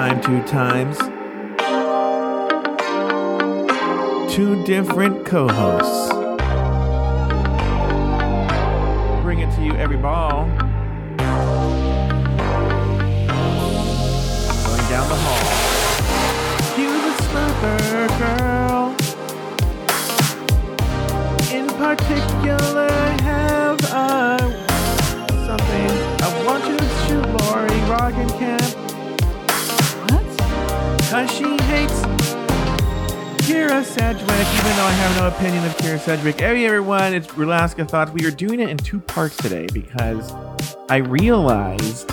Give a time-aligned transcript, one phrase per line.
[0.00, 0.96] Time, two times.
[4.32, 6.08] Two different co hosts.
[9.22, 10.46] Bring it to you every ball.
[10.46, 10.58] Going
[14.88, 15.44] down the hall.
[16.78, 18.96] You the slumber girl.
[21.52, 22.88] In particular,
[23.20, 24.38] have uh,
[25.44, 25.90] something
[26.22, 28.89] I want you to Lauri Roggenkamp.
[31.10, 32.02] Cause she hates
[33.42, 36.38] Kyra Sedgwick, even though I have no opinion of Kyra Sedgwick.
[36.38, 38.12] Hey everyone, it's Rulaska Thoughts.
[38.12, 40.32] We are doing it in two parts today because
[40.88, 42.08] I realized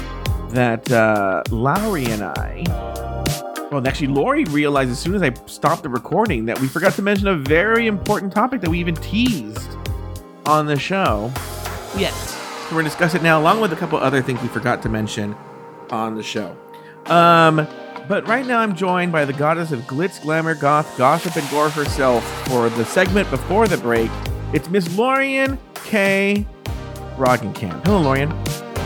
[0.49, 2.63] that uh, Lauri and I,
[3.71, 7.03] well, actually, Lauri realized as soon as I stopped the recording that we forgot to
[7.03, 9.77] mention a very important topic that we even teased
[10.47, 11.31] on the show.
[11.95, 12.31] Yes.
[12.31, 14.89] So we're gonna discuss it now, along with a couple other things we forgot to
[14.89, 15.35] mention
[15.91, 16.57] on the show.
[17.05, 17.67] Um,
[18.07, 21.69] but right now I'm joined by the goddess of glitz, glamour, goth, gossip, and gore
[21.69, 24.09] herself for the segment before the break.
[24.53, 26.45] It's Miss Lorian K.
[27.17, 27.85] Roggenkamp.
[27.85, 28.31] Hello, Lorian.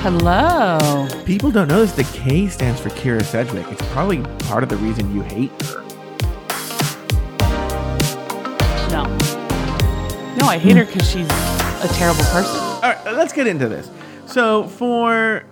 [0.02, 1.08] Hello.
[1.26, 1.92] People don't know this.
[1.92, 3.68] The K stands for Kyra Sedgwick.
[3.70, 5.82] It's probably part of the reason you hate her.
[8.90, 9.04] No.
[10.38, 10.92] No, I hate her hmm.
[10.92, 12.60] because she's a terrible person.
[12.60, 13.92] All right, let's get into this.
[14.26, 15.46] So, for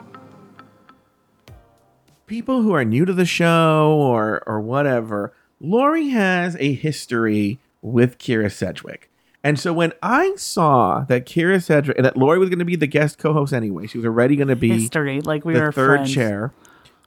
[2.30, 8.18] people who are new to the show or or whatever, Lauri has a history with
[8.18, 9.10] Kyra Sedgwick.
[9.44, 12.76] And so when I saw that Kyra Sedgwick and that Lauri was going to be
[12.76, 15.72] the guest co-host anyway, she was already going to be History, like we the were
[15.72, 16.14] third friends.
[16.14, 16.54] chair.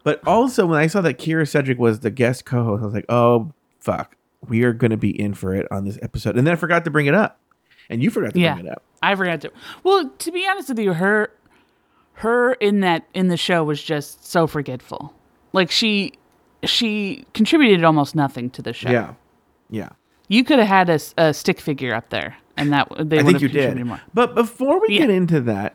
[0.03, 3.07] But also when I saw that Kyra Sedgwick was the guest co-host, I was like,
[3.09, 4.17] "Oh fuck,
[4.49, 6.85] we are going to be in for it on this episode." And then I forgot
[6.85, 7.39] to bring it up,
[7.89, 8.55] and you forgot to Yeah.
[8.55, 8.83] bring it up.
[9.03, 9.53] I forgot to.
[9.85, 11.31] Well, to be honest with you, her,
[12.15, 15.15] her in that in the show was just so forgetful.
[15.53, 16.13] Like she,
[16.65, 18.91] she contributed almost nothing to the show.
[18.91, 19.15] Yeah,
[19.71, 19.91] yeah.
[20.29, 23.43] You could have had a stick figure up there, and that they I would think
[23.43, 23.85] you did.
[23.85, 24.01] more.
[24.15, 25.01] But before we Yeah.
[25.03, 25.75] get into that,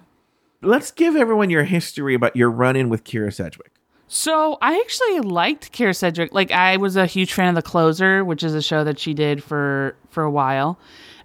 [0.63, 3.71] let's give everyone your history about your run-in with Kyra Sedgwick.
[4.07, 6.33] So I actually liked Kyra Sedgwick.
[6.33, 9.13] Like I was a huge fan of The Closer, which is a show that she
[9.13, 10.79] did for for a while,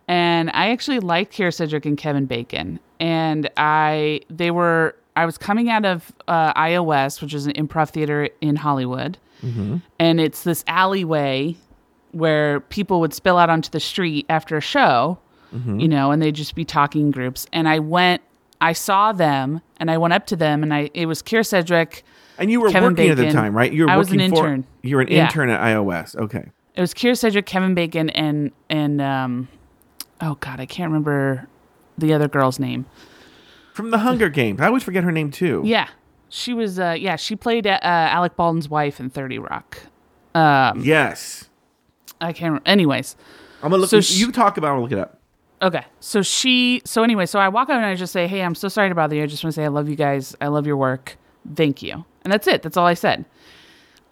[0.08, 2.80] and I actually liked Kyra Sedgwick and Kevin Bacon.
[3.00, 7.52] And I they were I was coming out of uh, iO West, which is an
[7.52, 9.18] improv theater in Hollywood,
[9.98, 11.56] and it's this alleyway
[12.12, 15.18] where people would spill out onto the street after a show,
[15.52, 17.46] you know, and they'd just be talking in groups.
[17.52, 18.22] And I went,
[18.60, 22.04] I saw them, and I went up to them, and I it was Kyra Sedgwick.
[22.38, 23.70] And you were Kevin working at the time, right?
[23.72, 24.66] You were I was an working for- intern.
[24.82, 25.24] You were an Yeah.
[25.26, 26.16] intern at iO West.
[26.16, 26.50] Okay.
[26.74, 29.48] It was Kyra Sedgwick, Kevin Bacon, and and um,
[30.22, 31.46] oh god, I can't remember
[31.98, 32.86] the other girl's name.
[33.72, 34.60] From the Hunger Games.
[34.60, 35.62] I always forget her name too.
[35.64, 35.88] Yeah,
[36.28, 36.78] she was.
[36.78, 39.78] Uh, yeah, she played uh, Alec Baldwin's wife in Thirty Rock.
[40.34, 41.48] Um, Yes.
[42.20, 42.50] I can't.
[42.52, 42.68] Remember.
[42.68, 43.16] Anyways,
[43.62, 43.90] I'm gonna look.
[43.90, 44.74] So you talk about.
[44.74, 45.18] I'll look it up.
[45.60, 45.84] okay.
[46.00, 46.82] So she.
[46.84, 48.94] So anyway, so I walk out and I just say, "Hey, I'm so sorry to
[48.94, 49.22] bother you.
[49.22, 50.36] I just want to say I love you guys.
[50.40, 51.16] I love your work.
[51.54, 52.62] Thank you." And that's it.
[52.62, 53.24] That's all I said.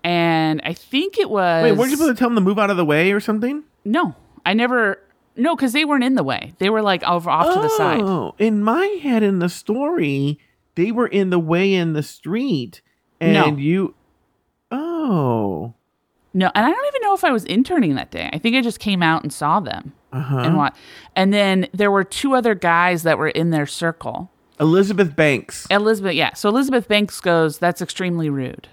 [0.03, 1.63] And I think it was.
[1.63, 3.63] Wait, weren't you supposed to tell them to move out of the way or something?
[3.85, 4.15] No,
[4.47, 4.99] I never.
[5.37, 6.53] No, because they weren't in the way.
[6.59, 8.01] They were like over off to the side.
[8.03, 10.39] Oh, in my head, in the story,
[10.75, 12.83] they were in the way in the street,
[13.21, 13.57] and No.
[13.57, 13.95] you.
[14.71, 15.75] Oh.
[16.33, 18.31] No, and I don't even know if I was interning that day.
[18.33, 20.39] I think I just came out and saw them Uh-huh.
[20.39, 20.77] and what.
[21.17, 24.31] And then there were two other guys that were in their circle.
[24.61, 25.67] Elizabeth Banks.
[25.71, 26.35] Elizabeth, yeah.
[26.35, 28.69] So Elizabeth Banks goes, "That's extremely rude."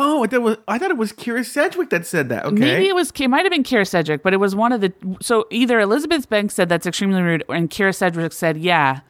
[0.00, 2.44] Oh, I thought it was, I thought it was Kyra Sedgwick that said that.
[2.44, 2.54] Okay.
[2.54, 3.10] Maybe it was.
[3.18, 4.92] It might have been Kyra Sedgwick, but it was one of the.
[5.20, 9.00] So either Elizabeth Banks said that's extremely rude, and Kyra Sedgwick said, "Yeah,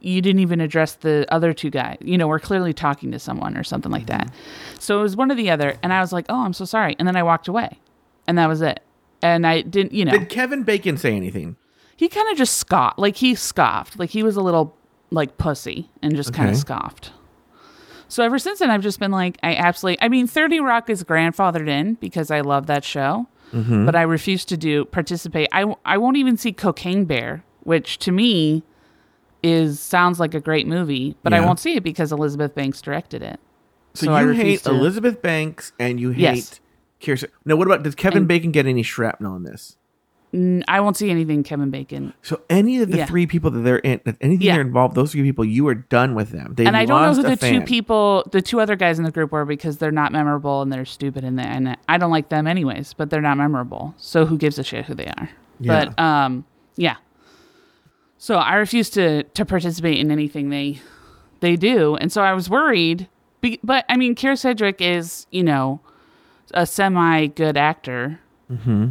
[0.00, 1.96] you didn't even address the other two guys.
[2.02, 4.78] You know, we're clearly talking to someone or something like that." Mm-hmm.
[4.80, 6.94] So it was one or the other, and I was like, "Oh, I'm so sorry,"
[6.98, 7.78] and then I walked away,
[8.26, 8.80] and that was it.
[9.22, 11.56] And I didn't, you know, Did Kevin Bacon say anything?
[11.96, 14.76] he kind of just scoffed, like he scoffed, like he was a little
[15.10, 17.12] like pussy and just kind of scoffed.
[18.12, 20.02] So ever since then, I've just been like, I absolutely.
[20.02, 23.86] I mean, Thirty Rock is grandfathered in because I love that show, Mm-hmm.
[23.86, 25.48] but I refuse to do participate.
[25.50, 28.64] I I won't even see Cocaine Bear, which to me
[29.42, 33.22] is sounds like a great movie, but I won't see it because Elizabeth Banks directed
[33.22, 33.40] it.
[33.94, 36.60] So, I you hate to- Elizabeth Banks and you hate Yes.
[37.02, 37.30] Kirsten.
[37.46, 39.76] No, what about does Kevin And- Bacon get any shrapnel in this?
[40.34, 42.14] I won't see anything Kevin Bacon.
[42.22, 43.06] So any of the Yeah.
[43.06, 44.54] three people that they're in, that anything Yeah.
[44.54, 46.54] they're involved, those three people, you are done with them.
[46.56, 49.10] They and I don't know who the two people, the two other guys in the
[49.10, 52.30] group were because they're not memorable and they're stupid and, they, and I don't like
[52.30, 53.94] them anyways, but they're not memorable.
[53.98, 55.28] So who gives a shit who they are?
[55.60, 55.84] Yeah.
[55.84, 56.44] But um,
[56.76, 56.96] yeah.
[58.16, 60.80] So I refuse to to participate in anything they
[61.40, 63.08] they do, and so I was worried.
[63.40, 65.80] Be, but I mean, Kyra Sedgwick is you know
[66.54, 68.20] a semi good actor,
[68.50, 68.90] mm-hmm.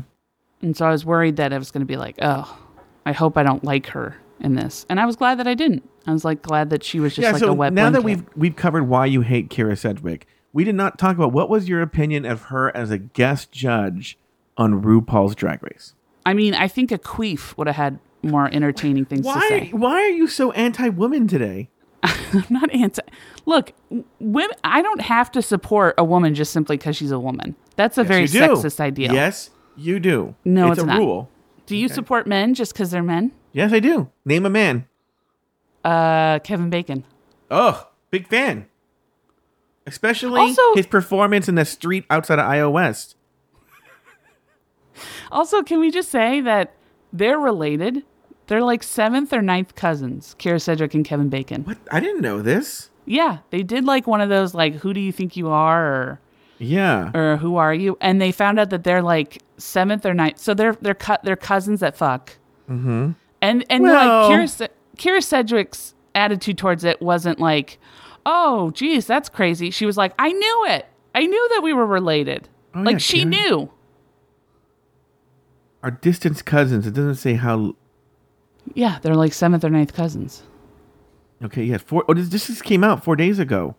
[0.62, 2.58] And so I was worried that I was going to be like, oh,
[3.06, 5.88] I hope I don't like her in this, and I was glad that I didn't.
[6.08, 7.32] I was like glad that she was just yeah.
[7.32, 10.64] like so a wet now that we've we've covered why you hate Kyra Sedgwick, we
[10.64, 14.18] did not talk about what was your opinion of her as a guest judge
[14.58, 15.94] on RuPaul's Drag Race.
[16.26, 19.70] I mean, I think a queef would have had more entertaining things to Why say.
[19.72, 21.70] why are you so anti-woman today?
[22.04, 23.02] I'm not anti.
[23.46, 23.74] Look,
[24.20, 24.56] women.
[24.64, 27.56] I don't have to support a woman just simply because she's a woman.
[27.76, 28.40] That's a very Yes, do.
[28.40, 29.14] sexist idea.
[29.14, 30.36] Yes, you do.
[30.46, 30.98] No, it's, it's a not.
[31.00, 31.30] rule.
[31.66, 33.32] Do you support men just because they're men?
[33.54, 34.10] Yes, I do.
[34.26, 34.88] Name a man.
[35.84, 37.04] Uh, Kevin Bacon.
[37.50, 38.68] Oh, big fan.
[39.86, 43.16] Especially Also- his performance in the street outside of iO West.
[45.32, 46.74] Also, can we just say that
[47.14, 48.04] they're related?
[48.48, 51.64] They're like seventh or ninth cousins, Kyra Sedgwick and Kevin Bacon.
[51.64, 51.78] What?
[51.92, 52.90] I didn't know this.
[53.06, 56.20] Yeah, they did like one of those like "Who do you think you are?" or
[56.62, 57.10] Yeah.
[57.14, 60.38] or "Who are you?" And they found out that they're like seventh or ninth.
[60.38, 61.24] So they're they're cut.
[61.24, 62.38] They're cousins that fuck.
[62.70, 63.12] Mm-hmm.
[63.42, 67.80] And and Well- like Kyra, Kyra Sedgwick's attitude towards it wasn't like,
[68.26, 70.86] "Oh, geez, that's crazy." She was like, "I knew it.
[71.16, 72.48] I knew that we were related.
[72.76, 73.72] Oh, like yeah, she knew."
[75.84, 76.86] Our distant cousins.
[76.86, 77.76] It doesn't say how.
[78.76, 80.44] Yeah, they're like seventh or ninth cousins.
[81.44, 81.78] Okay, yeah.
[81.78, 82.06] Four.
[82.08, 83.76] Oh, this, this just came out four days ago.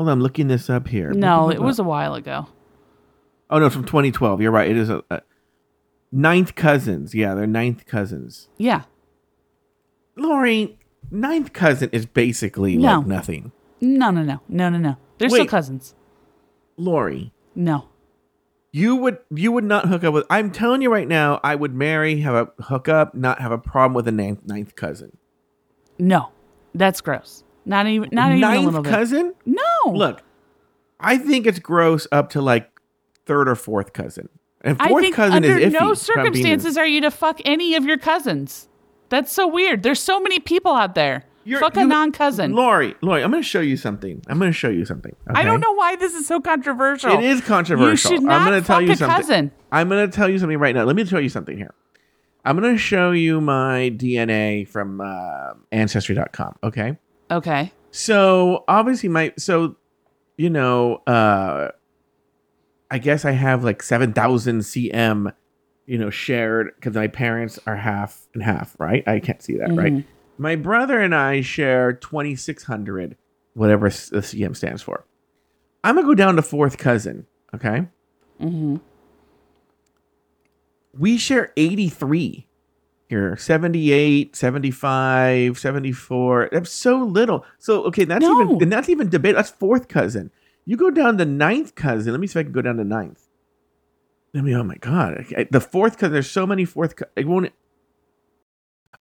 [0.00, 1.12] Hold on, I'm looking this up here.
[1.12, 2.46] No, it was a while ago.
[3.50, 4.40] Oh no, from 2012.
[4.40, 4.70] You're right.
[4.70, 5.20] It is a, a
[6.10, 7.14] ninth cousins.
[7.14, 8.48] Yeah, they're ninth cousins.
[8.56, 8.84] Yeah.
[10.16, 10.78] Lauri,
[11.10, 13.00] ninth cousin is basically No.
[13.00, 13.52] like nothing.
[13.82, 14.96] No, no, no, no, no, no.
[15.18, 15.94] They're still cousins.
[16.78, 17.90] Lauri, No.
[18.72, 20.24] you would you would not hook up with.
[20.30, 23.58] I'm telling you right now, I would marry, have a hook up, not have a
[23.58, 25.18] problem with a ninth, ninth cousin.
[25.98, 26.30] No.
[26.74, 27.44] That's gross.
[27.64, 28.90] Not even not even a ninth little bit.
[28.90, 29.34] cousin.
[29.46, 29.62] No.
[29.92, 30.22] Look,
[30.98, 32.70] I think it's gross up to like
[33.26, 34.28] third or fourth cousin.
[34.62, 35.78] And I fourth think cousin under is iffy.
[35.78, 38.68] no if I'm being- circumstances are you to fuck any of your cousins.
[39.08, 39.82] That's so weird.
[39.82, 41.24] There's so many people out there.
[41.44, 42.52] You're- fuck a non-cousin.
[42.52, 44.22] Lauri, Lauri, I'm going to show you something.
[44.28, 45.16] I'm going to show you something.
[45.34, 47.12] I don't know why this is so controversial.
[47.12, 48.10] It is controversial.
[48.12, 49.16] You should not I'm going to tell you a something.
[49.16, 49.50] cousin.
[49.72, 50.84] I'm going to tell you something right now.
[50.84, 51.72] Let me tell you something here.
[52.44, 56.56] I'm going to show you my DNA from uh, ancestry.com.
[56.62, 56.98] Okay.
[57.30, 57.72] Okay.
[57.90, 59.76] So obviously my so
[60.36, 61.68] you know uh
[62.90, 65.32] I guess I have like 7000 cm
[65.86, 69.06] you know shared cuz my parents are half and half, right?
[69.06, 70.04] I can't see that, right?
[70.38, 73.16] My brother and I share 2600
[73.54, 75.04] whatever the cm stands for.
[75.82, 77.86] I'm going to go down to fourth cousin, okay?
[78.40, 78.80] Mhm.
[80.98, 82.46] We share 83
[83.10, 88.40] here 78 75 74 that's so little so okay that's No.
[88.42, 90.30] even and that's even debate that's fourth cousin
[90.64, 92.84] you go down to ninth cousin let me see if i can go down to
[92.84, 93.26] ninth
[94.34, 97.52] i mean oh my god the fourth cousin there's so many fourth it won't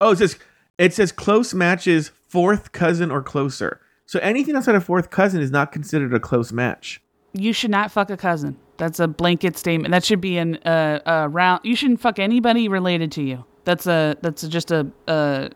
[0.01, 0.39] oh it says
[0.79, 5.51] it says close matches fourth cousin or closer so anything outside of fourth cousin is
[5.51, 7.01] not considered a close match
[7.35, 8.57] You should not fuck a cousin.
[8.79, 9.93] That's a blanket statement.
[9.93, 11.61] That should be an uh, a round.
[11.63, 13.45] You shouldn't fuck anybody related to you.
[13.69, 15.51] That's a that's just a uh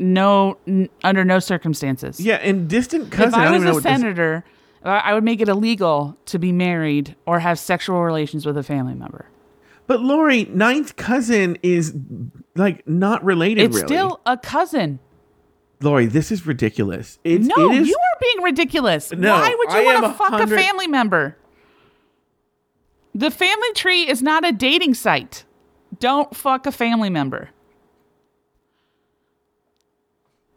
[0.00, 2.18] no n- under no circumstances.
[2.18, 4.42] yeah and distant cousin if I don't was a this- senator,
[4.82, 8.64] I I would make it illegal to be married or have sexual relations with a
[8.64, 9.26] family member.
[9.86, 11.94] But Lauri, ninth cousin is
[12.56, 13.62] like not related.
[13.62, 13.86] It's really.
[13.86, 14.98] still a cousin.
[15.80, 16.06] Lauri.
[16.06, 17.20] This is ridiculous.
[17.22, 19.12] It's, no, it is, you are being ridiculous.
[19.12, 21.36] No, Why would you want to fuck 100 a family member?
[23.14, 25.44] The family tree is not a dating site.
[26.00, 27.50] Don't fuck a family member.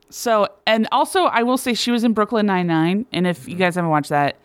[0.10, 3.56] So, and also, I will say she was in Brooklyn Nine Nine, and if you
[3.56, 4.36] guys haven't watched that,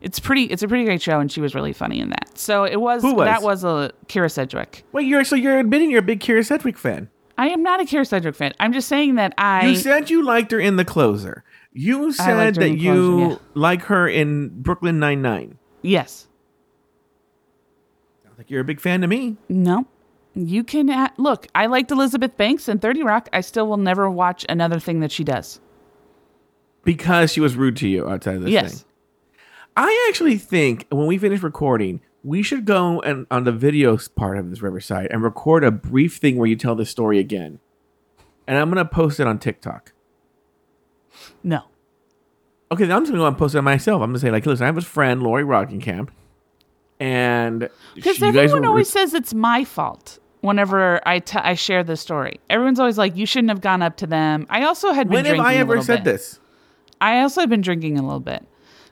[0.00, 0.44] it's pretty.
[0.44, 2.38] It's a pretty great show, and she was really funny in that.
[2.38, 3.02] So it was.
[3.02, 3.26] Who was?
[3.26, 4.84] that was a Kyra Sedgwick.
[4.92, 7.08] Wait, you're so you're admitting you're a big Kyra Sedgwick fan.
[7.38, 8.52] I am not a Kyra Sedgwick fan.
[8.60, 9.66] I'm just saying that I.
[9.66, 11.42] You said you liked her in The Closer.
[11.72, 13.38] You said liked her that The you Closer, yeah.
[13.54, 15.58] like her in Brooklyn Nine Nine.
[15.82, 16.28] yes.
[18.38, 19.38] Like you're a big fan to me.
[19.48, 19.86] No.
[20.38, 21.46] You can look.
[21.54, 23.28] I liked Elizabeth Banks in Thirty Rock.
[23.32, 25.60] I still will never watch another thing that she does.
[26.84, 28.74] Because she was rude to you outside of this Yes.
[28.82, 28.84] thing.
[29.78, 34.36] I actually think when we finish recording, we should go and on the video part
[34.36, 37.58] of this Riverside and record a brief thing where you tell the story again.
[38.46, 39.92] And I'm gonna post it on TikTok.
[41.42, 41.62] No.
[42.70, 44.02] Okay, then I'm just gonna go and post it on myself.
[44.02, 46.08] I'm gonna say like, listen, I have a friend, Lauri Rockingham,
[47.00, 52.00] and Because everyone were- always says it's my fault whenever I t- I share this
[52.00, 52.40] story.
[52.50, 55.24] Everyone's always like, "You shouldn't have gone up to them." I also had been When
[55.26, 56.12] have I ever said bit.
[56.12, 56.40] this?
[57.00, 58.44] I also had been drinking a little bit.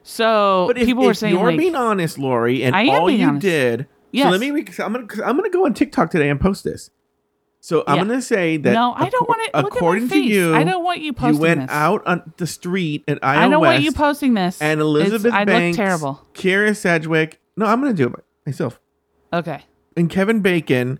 [0.03, 3.09] So But if, people if were saying you're like, being honest, Lauri, and I all
[3.09, 3.41] you honest.
[3.41, 3.87] did.
[4.15, 4.47] So let me.
[4.49, 5.07] I'm gonna.
[5.25, 6.89] I'm gonna go on TikTok today and post this.
[7.59, 8.73] So I'm gonna say that.
[8.73, 11.11] No, I don't want it- look at my According to you, I don't want you
[11.13, 11.69] posting You went this.
[11.71, 14.61] out on the street and Iowa I don't West, want you posting this.
[14.61, 16.21] and It's- Elizabeth I Banks, look terrible.
[16.35, 17.39] Kyra Sedgwick.
[17.57, 18.13] No, I'm gonna do it
[18.45, 18.79] myself.
[19.33, 19.63] Okay.
[19.97, 20.99] And Kevin Bacon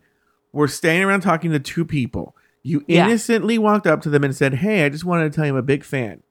[0.55, 2.35] were standing around talking to two people.
[2.63, 3.05] You Yeah.
[3.05, 5.57] innocently walked up to them and said, "Hey, I just wanted to tell you I'm
[5.57, 6.23] a big fan."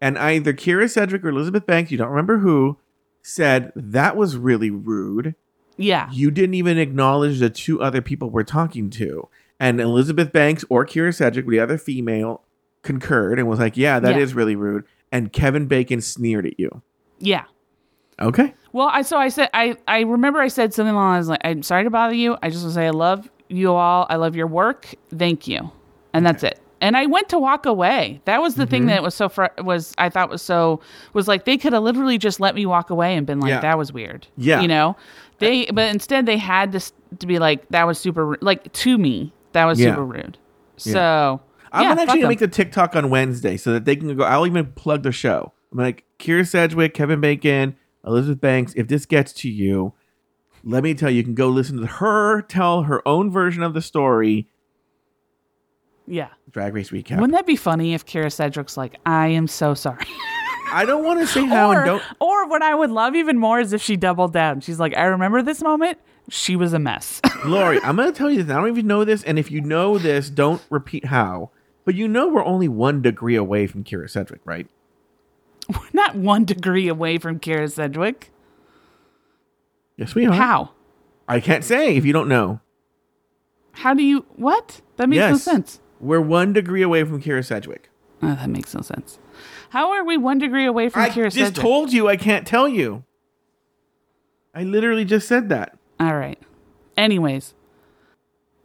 [0.00, 2.76] And either Kyra Sedgwick or Elizabeth Banks, you don't remember who,
[3.22, 5.34] said that was really rude.
[5.76, 6.08] Yeah.
[6.12, 9.28] You didn't even acknowledge the two other people we're talking to.
[9.58, 12.42] And Elizabeth Banks or Kyra Sedgwick, the other female,
[12.82, 14.36] concurred and was like, "Yeah, that is Yeah.
[14.38, 16.82] really rude." And Kevin Bacon sneered at you.
[17.18, 17.44] Yeah.
[18.20, 18.54] Okay.
[18.72, 21.40] Well, I so I said I I remember I said something along those lines.
[21.44, 22.36] Like, I'm sorry to bother you.
[22.42, 24.06] I just want to say I love you all.
[24.08, 24.94] I love your work.
[25.14, 25.70] Thank you,
[26.14, 26.58] and that's it.
[26.82, 28.22] And I went to walk away.
[28.24, 28.70] That was the Mm-hmm.
[28.70, 30.80] thing that was so fr- was I thought was so
[31.12, 33.60] was like they could have literally just let me walk away and been like Yeah.
[33.60, 34.26] that was weird.
[34.38, 34.62] Yeah.
[34.62, 34.96] you know,
[35.40, 38.96] they but instead they had to s- to be like that was super like to
[38.96, 39.90] me that was Yeah.
[39.90, 40.38] super rude.
[40.78, 41.40] So
[41.72, 44.24] I'm yeah, gonna fuck make the TikTok on Wednesday so that they can go.
[44.24, 45.52] I'll even plug the show.
[45.72, 47.76] I'm like Kyra Sedgwick, Kevin Bacon,
[48.06, 48.72] Elizabeth Banks.
[48.74, 49.92] If this gets to you,
[50.64, 53.74] let me tell you, you can go listen to her tell her own version of
[53.74, 54.48] the story.
[56.06, 56.28] yeah.
[56.50, 57.16] Drag Race recap.
[57.20, 60.04] Wouldn't that be funny if Kyra Sedgwick's like, I am so sorry.
[60.72, 62.02] I don't want to say how or, and don't.
[62.20, 64.60] or what I would love even more is if she doubled down.
[64.60, 65.98] She's like, I remember this moment.
[66.28, 67.20] She was a mess.
[67.44, 68.52] Lauri, I'm gonna tell you this.
[68.54, 71.50] I don't even know this, and if you know this, don't repeat how.
[71.84, 74.68] But you know we're only one degree away from Kyra Sedgwick, right?
[75.68, 78.30] We're not one degree away from Kyra Sedgwick.
[80.00, 80.32] Yes, we are.
[80.32, 80.70] How?
[81.28, 82.60] I can't say if you don't know.
[83.72, 84.80] How do you what?
[84.96, 85.78] That makes no sense.
[86.00, 87.90] We're one degree away from Kyra Sedgwick.
[88.22, 89.18] Oh, that makes no sense.
[89.68, 91.34] How are we one degree away from I Kyra Sedgwick?
[91.34, 93.04] I just told you I can't tell you.
[94.54, 95.76] I literally just said that.
[96.00, 96.38] All right.
[96.96, 97.54] Anyways,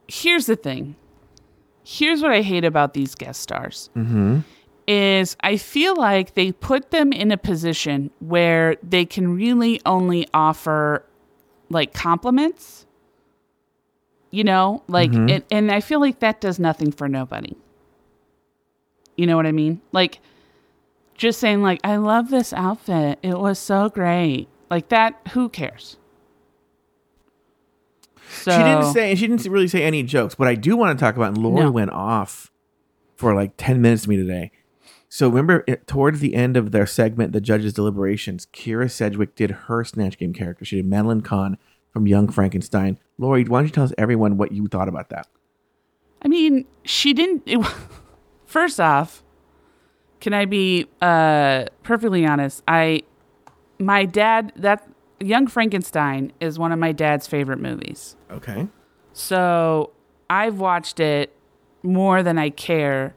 [0.08, 0.96] here's the thing.
[1.84, 3.90] Here's what I hate about these guest stars.
[3.96, 4.40] Mm-hmm.
[4.88, 10.28] Is I feel like they put them in a position where they can really only
[10.34, 11.04] offer
[11.70, 12.86] like compliments.
[14.32, 15.30] You know, like mm-hmm.
[15.30, 17.56] and, and I feel like that does nothing for nobody.
[19.16, 19.82] You know what I mean?
[19.94, 20.20] Like
[21.16, 23.20] just saying like I love this outfit.
[23.24, 24.50] It was so great.
[24.70, 25.96] Like that who cares?
[28.30, 31.04] So She didn't say she didn't really say any jokes, but I do want to
[31.04, 31.72] talk about and Laura No.
[31.72, 32.52] went off
[33.16, 34.52] for like 10 minutes to me today.
[35.16, 39.50] So remember it, towards the end of their segment, the judges' deliberations, Kyra Sedgwick did
[39.50, 40.66] her Snatch Game character.
[40.66, 41.58] She did Madeline Kahn
[41.94, 43.00] from Young Frankenstein.
[43.18, 45.28] Lauri, why don't you tell us everyone what you thought about that?
[46.22, 47.44] I mean, she didn't.
[47.46, 47.66] It,
[48.46, 49.24] first off,
[50.20, 52.62] can I be uh, perfectly honest?
[52.68, 53.04] I,
[53.80, 54.86] my dad, that
[55.22, 58.18] Young Frankenstein is one of my dad's favorite movies.
[58.30, 58.68] Okay.
[59.14, 59.92] So
[60.30, 61.34] I've watched it
[61.84, 63.16] more than I care.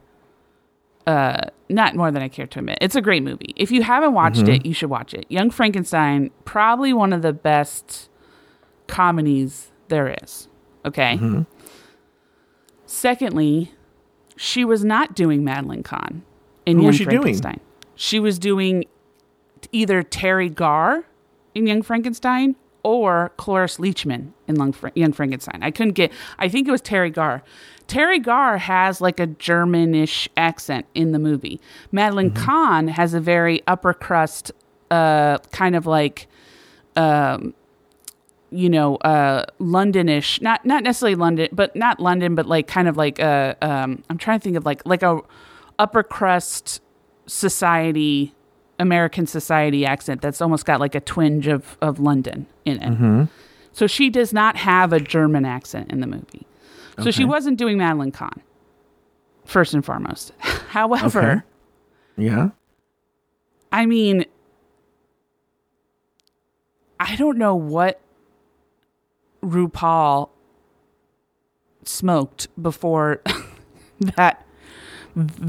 [1.09, 2.77] Uh, not more than I care to admit.
[2.83, 3.55] It's a great movie.
[3.57, 5.25] If you haven't watched it, you should watch it.
[5.31, 8.11] Young Frankenstein, probably one of the best
[8.89, 10.49] comedies there is.
[10.85, 11.19] Okay.
[12.85, 13.73] Secondly,
[14.37, 16.25] she was not doing Madeline Kahn
[16.67, 17.23] in Who Young was she doing?
[17.23, 17.61] Frankenstein.
[17.95, 18.85] She was doing
[19.73, 21.05] either Teri Garr
[21.55, 24.57] in Young Frankenstein or Cloris Leachman in
[24.95, 25.63] Young Frankenstein.
[25.63, 26.13] I couldn't get.
[26.39, 27.43] I think it was Teri Garr.
[27.89, 31.61] Teri Garr has like a Germanish accent in the movie.
[31.91, 34.53] Madeline Kahn has a very upper crust,
[34.91, 36.29] uh, kind of like
[38.51, 42.97] you know, uh, Londonish, not not necessarily London, but not London, but like kind of
[42.97, 45.21] like uh, um, I'm trying to think of like like a
[45.79, 46.81] upper crust
[47.27, 48.35] society,
[48.79, 52.87] American society accent that's almost got like a twinge of of London in it.
[53.73, 56.47] So she does not have a German accent in the movie.
[57.03, 58.43] So she wasn't doing Madeline Kahn,
[59.45, 60.33] first and foremost.
[60.39, 61.45] However,
[62.17, 62.27] Okay.
[62.27, 62.51] Yeah.
[63.71, 64.25] I mean,
[66.99, 68.01] I don't know what
[69.43, 70.31] RuPaul
[71.85, 73.23] smoked before
[74.17, 74.45] that,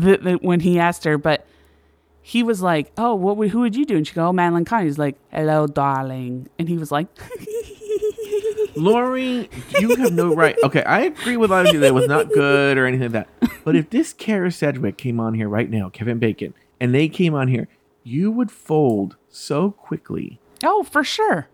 [0.01, 1.45] th- th- when he asked her, but
[2.21, 3.37] he was like, "Oh, what?
[3.37, 6.47] Would, who would you do?" And she go, "Oh, Madeline Kahn." He's like, "Hello, darling,"
[6.59, 7.07] and he was like,
[8.75, 9.49] Lauri,
[9.79, 10.55] you have no right.
[10.63, 13.11] Okay, I agree with a lot of you that it was not good or anything
[13.11, 13.51] like that.
[13.63, 17.33] But if this Kyra Sedgwick came on here right now, Kevin Bacon, and they came
[17.35, 17.67] on here,
[18.03, 20.39] you would fold so quickly.
[20.63, 21.47] "Oh, for sure."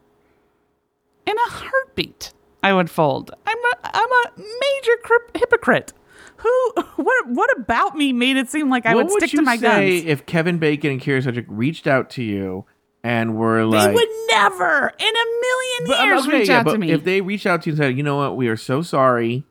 [1.26, 3.32] In a heartbeat, I would fold.
[3.48, 5.94] I'm a I'm a major cryp- hypocrite.
[6.38, 6.72] Who?
[6.98, 7.28] What?
[7.30, 10.10] What about me made it seem like I what would stick to my say guns?
[10.10, 12.66] if Kevin Bacon and Kyra Sedgwick reached out to you
[13.06, 16.60] and were like, they would never in a million But, um, years okay, reach yeah,
[16.60, 16.92] out but to me.
[16.92, 18.36] If they reached out to you and said, "You know what?
[18.36, 19.44] We are so sorry."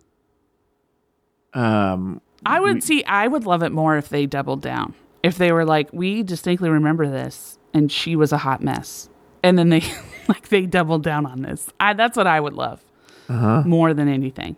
[1.53, 3.05] Um, I would we- see.
[3.05, 4.95] I would love it more if they doubled down.
[5.23, 9.09] If they were like, "We distinctly remember this," and she was a hot mess,
[9.43, 9.83] and then they
[10.29, 11.69] like they doubled down on this.
[11.81, 12.85] I that's what I would love
[13.29, 13.63] Uh-huh.
[13.65, 14.57] more than anything.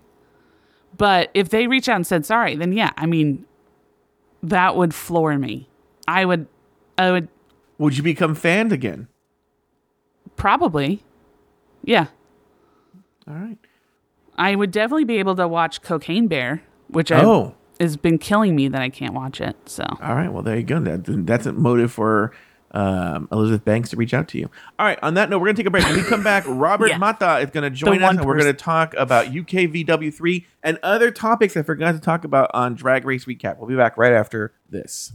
[0.97, 3.45] But if they reach out and said sorry, then yeah, I mean,
[4.43, 5.69] that would floor me.
[6.09, 6.47] I would,
[6.97, 7.29] I would
[7.79, 9.09] would you become fanned again?
[10.37, 11.03] probably,
[11.85, 12.09] yeah,
[13.29, 13.57] All right.
[14.37, 18.55] I would definitely be able to watch Cocaine Bear, which I Oh, has been killing
[18.55, 19.57] me that I can't watch it.
[19.67, 20.31] So all right.
[20.31, 20.79] Well, there you go.
[20.81, 22.33] That, that's a motive for
[22.73, 24.51] um, Elizabeth Banks to reach out to you.
[24.79, 24.99] All right.
[25.03, 25.85] On that note, we're gonna take a break.
[25.85, 26.99] When we come back, Robert Yeah.
[26.99, 28.49] Mata is gonna join The us, and we're person.
[28.49, 33.07] gonna talk about UK VW3 and other topics I forgot to talk about on Drag
[33.07, 33.57] Race Recap.
[33.57, 35.13] We'll be back right after this.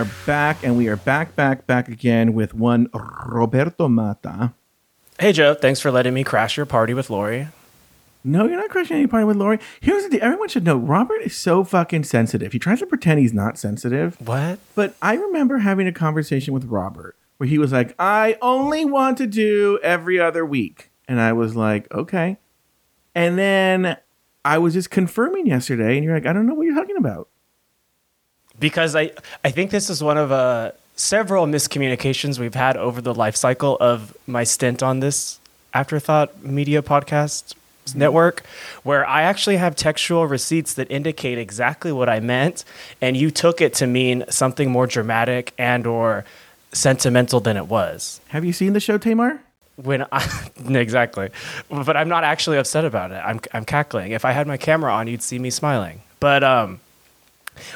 [0.00, 2.88] Are back, and we are back, back, back again with one
[3.26, 4.54] Roberto Mata.
[5.18, 7.48] Hey Joe, thanks for letting me crash your party with Lauri.
[8.24, 9.58] No, you're not crashing any party with Lauri.
[9.82, 12.52] Here's the thing: everyone should know Robert is so fucking sensitive.
[12.54, 14.16] He tries to pretend he's not sensitive.
[14.26, 14.58] What?
[14.74, 19.18] But I remember having a conversation with Robert where he was like, I only want
[19.18, 20.90] to do every other week.
[21.08, 22.38] And I was like, okay.
[23.14, 23.98] And then
[24.46, 27.28] I was just confirming yesterday, and you're like, I don't know what you're talking about.
[28.60, 29.10] Because I
[29.42, 33.76] I think this is one of uh, several miscommunications we've had over the life cycle
[33.80, 35.40] of my stint on this
[35.74, 37.54] Afterthought Media podcast
[37.94, 38.44] network,
[38.84, 42.64] where I actually have textual receipts that indicate exactly what I meant,
[43.00, 46.24] and you took it to mean something more dramatic and or
[46.72, 48.20] sentimental than it was.
[48.28, 49.40] Have you seen the show, Tamar?
[49.76, 51.30] when I exactly,
[51.68, 53.22] but I'm not actually upset about it.
[53.24, 54.12] I'm I'm cackling.
[54.12, 56.02] If I had my camera on, you'd see me smiling.
[56.20, 56.80] But um,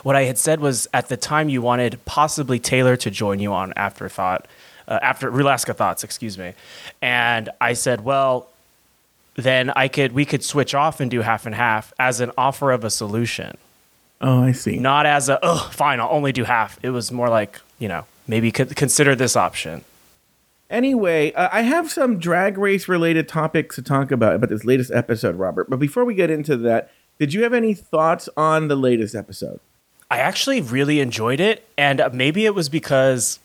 [0.02, 3.52] what I had said was at the time you wanted possibly Taylor to join you
[3.52, 4.46] on Afterthought,
[4.86, 6.52] uh, after Rulaska Thoughts, excuse me,
[7.00, 8.48] and I said, well,
[9.36, 12.70] then I could we could switch off and do half and half as an offer
[12.70, 13.56] of a solution,
[14.20, 14.78] Oh, I see.
[14.78, 16.78] not as a oh fine, I'll only do half.
[16.82, 19.84] It was more like you know maybe co- consider this option.
[20.70, 24.90] Anyway, uh, I have some drag race related topics to talk about about this latest
[24.92, 25.68] episode, Robert.
[25.68, 29.60] But before we get into that, did you have any thoughts on the latest episode?
[30.14, 33.40] I actually really enjoyed it, and maybe it was because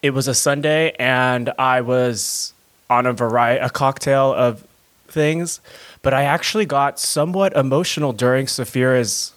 [0.00, 2.54] it was a Sunday and I was
[2.88, 4.66] on a variety, a cocktail of
[5.06, 5.60] things,
[6.00, 9.34] but I actually got somewhat emotional during Sapphira's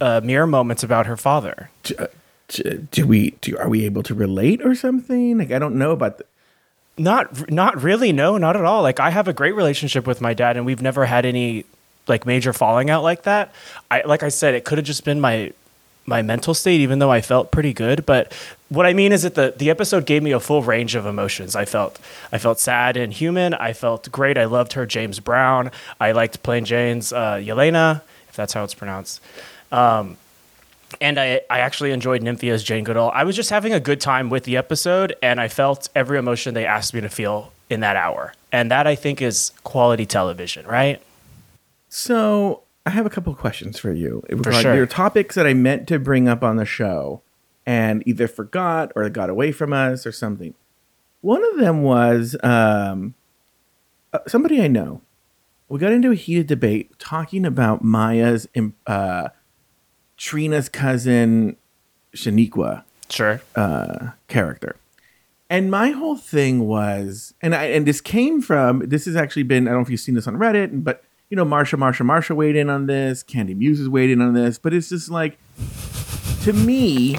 [0.00, 1.70] uh, mirror moments about her father.
[1.84, 2.08] D- uh,
[2.90, 5.38] do we do are we able to relate or something?
[5.38, 6.24] Like I don't know about the,
[6.96, 8.10] Not, not really.
[8.10, 8.82] No, not at all.
[8.82, 11.66] Like I have a great relationship with my dad, and we've never had any
[12.08, 13.52] like major falling out like that.
[13.90, 15.52] I, like I said, it could have just been my
[16.06, 18.06] my mental state, even though I felt pretty good.
[18.06, 18.32] But
[18.70, 21.54] what I mean is that the the episode gave me a full range of emotions.
[21.54, 21.98] I felt
[22.32, 23.54] I felt sad and human.
[23.54, 24.38] I felt great.
[24.38, 25.70] I loved her, James Brown.
[26.00, 29.20] I liked Plane Jane's uh, Yelena, if that's how it's pronounced.
[29.70, 30.16] Um,
[31.00, 33.10] and I, I actually enjoyed Nymphia's Jane Goodall.
[33.10, 36.54] I was just having a good time with the episode, and I felt every emotion
[36.54, 38.32] they asked me to feel in that hour.
[38.50, 41.02] And that I think is quality television, right?
[41.88, 44.22] So I have a couple of questions for you.
[44.42, 44.62] For sure.
[44.74, 47.22] there are topics that I meant to bring up on the show
[47.66, 50.54] and either forgot or got away from us or something.
[51.20, 53.14] One of them was um,
[54.12, 55.02] uh, somebody I know.
[55.68, 58.48] We got into a heated debate talking about Maya's
[58.86, 59.28] uh,
[60.16, 61.56] Trina's cousin
[62.14, 63.42] Shaniqua Sure.
[63.54, 64.76] uh, character.
[65.50, 69.66] And my whole thing was, and I and this came from this has actually been
[69.66, 72.34] I don't know if you've seen this on Reddit, but you know Marsha, Marsha, Marsha
[72.34, 73.22] weighed in on this.
[73.22, 75.38] Candy Muse is weighed in on this, but it's just like
[76.42, 77.18] to me,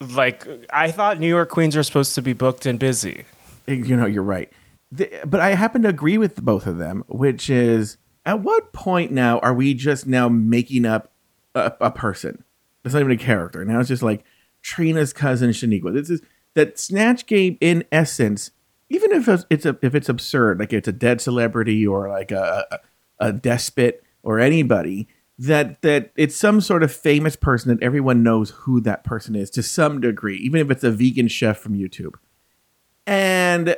[0.00, 3.24] Like I thought New York Queens are supposed to be booked and busy.
[3.66, 4.52] Eh, you know, you're right.
[4.92, 9.12] The, but I happen to agree with both of them, which is at what point
[9.12, 11.12] now are we just now making up
[11.54, 12.44] a, a person?
[12.84, 13.64] It's not even a character.
[13.64, 14.24] Now it's just like
[14.62, 15.92] Trina's cousin Shaniqua.
[15.92, 16.22] This is
[16.54, 18.50] that Snatch Game in essence.
[18.90, 22.80] Even if it's, a, if it's absurd, like it's a dead celebrity or like a,
[23.18, 28.50] a, despot or anybody, that that it's some sort of famous person that everyone knows
[28.50, 32.14] who that person is to some degree, even if it's a vegan chef from YouTube.
[33.06, 33.76] And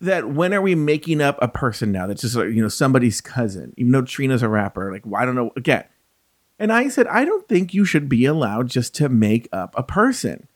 [0.00, 3.20] that when are we making up a person now that's just like, you know, somebody's
[3.20, 4.92] cousin, even though Trina's a rapper?
[4.92, 5.50] Like, well, don't know.
[5.56, 5.84] Again.
[6.60, 9.82] And I said, I don't think you should be allowed just to make up a
[9.82, 10.48] person.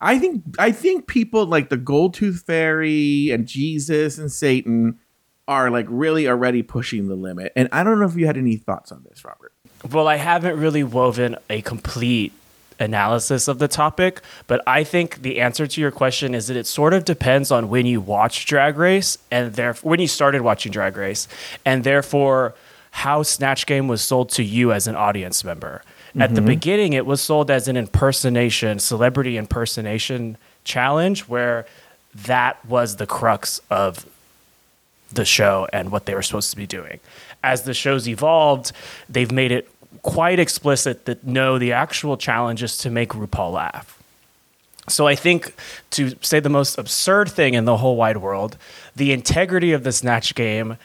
[0.00, 4.98] I think I think people like the Gold Tooth Fairy and Jesus and Satan
[5.48, 7.52] are like really already pushing the limit.
[7.56, 9.52] And I don't know if you had any thoughts on this, Robert.
[9.90, 12.32] Well, I haven't really woven a complete
[12.80, 16.66] analysis of the topic, but I think the answer to your question is that it
[16.66, 20.70] sort of depends on when you watch Drag Race and therefore when you started watching
[20.70, 21.26] Drag Race,
[21.64, 22.54] and therefore
[22.90, 25.82] how Snatch Game was sold to you as an audience member.
[26.18, 26.46] At the mm-hmm.
[26.46, 31.66] beginning, it was sold as an impersonation, celebrity impersonation challenge, where
[32.26, 34.06] that was the crux of
[35.12, 37.00] the show and what they were supposed to be doing.
[37.42, 38.72] As the show's evolved,
[39.08, 39.70] they've made it
[40.02, 43.94] quite explicit that no, the actual challenge is to make RuPaul laugh.
[44.88, 45.54] So I think
[45.90, 48.56] to say the most absurd thing in the whole wide world,
[48.96, 50.78] the integrity of the Snatch game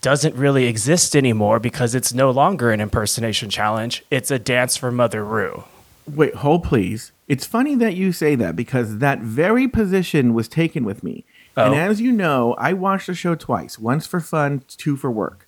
[0.00, 4.04] doesn't really exist anymore because it's no longer an impersonation challenge.
[4.10, 5.64] It's a dance for Mother Ru.
[6.06, 7.12] Wait, hold please.
[7.28, 11.24] It's funny that you say that because that very position was taken with me.
[11.56, 11.78] And Oh.
[11.78, 15.46] as you know, I watched the show twice, once for fun, two for work.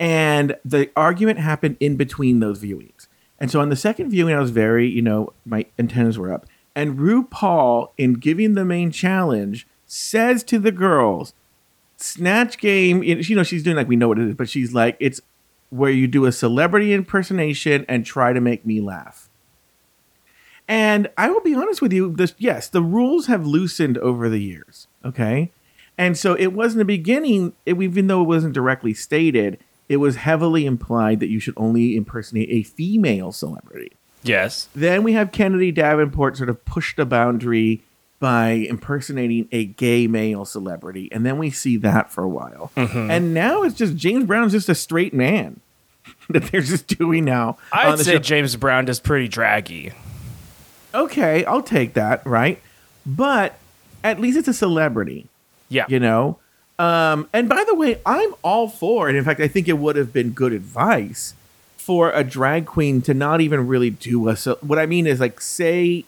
[0.00, 3.06] And the argument happened in between those viewings.
[3.38, 6.46] And so on the second viewing, I was very, you know, my antennas were up.
[6.74, 11.32] And RuPaul, in giving the main challenge, says to the girls,
[12.04, 14.96] Snatch Game, you know, she's doing like we know what it is, but she's like,
[15.00, 15.20] it's
[15.70, 19.28] where you do a celebrity impersonation and try to make me laugh.
[20.68, 24.38] And I will be honest with you, this yes, the rules have loosened over the
[24.38, 24.86] years.
[25.04, 25.50] Okay.
[25.96, 29.98] And so it was in the beginning, it, even though it wasn't directly stated, it
[29.98, 33.92] was heavily implied that you should only impersonate a female celebrity.
[34.22, 34.68] Yes.
[34.74, 37.82] Then we have Kennedy Davenport sort of push the boundary
[38.20, 41.08] by impersonating a gay male celebrity.
[41.12, 42.70] And then we see that for a while.
[42.76, 45.60] And now it's just James Brown's just a straight man
[46.30, 47.58] that they're just doing now.
[47.72, 48.18] I'd the say show.
[48.18, 49.92] James Brown is pretty draggy.
[50.94, 52.60] okay, I'll take that, right?
[53.04, 53.58] But
[54.02, 55.26] at least it's a celebrity,
[55.68, 55.84] Yeah.
[55.88, 56.38] you know?
[56.78, 59.96] Um, and by the way, I'm all for, and in fact, I think it would
[59.96, 61.34] have been good advice
[61.76, 64.36] for a drag queen to not even really do a.
[64.36, 66.04] ce- What I mean is, like, say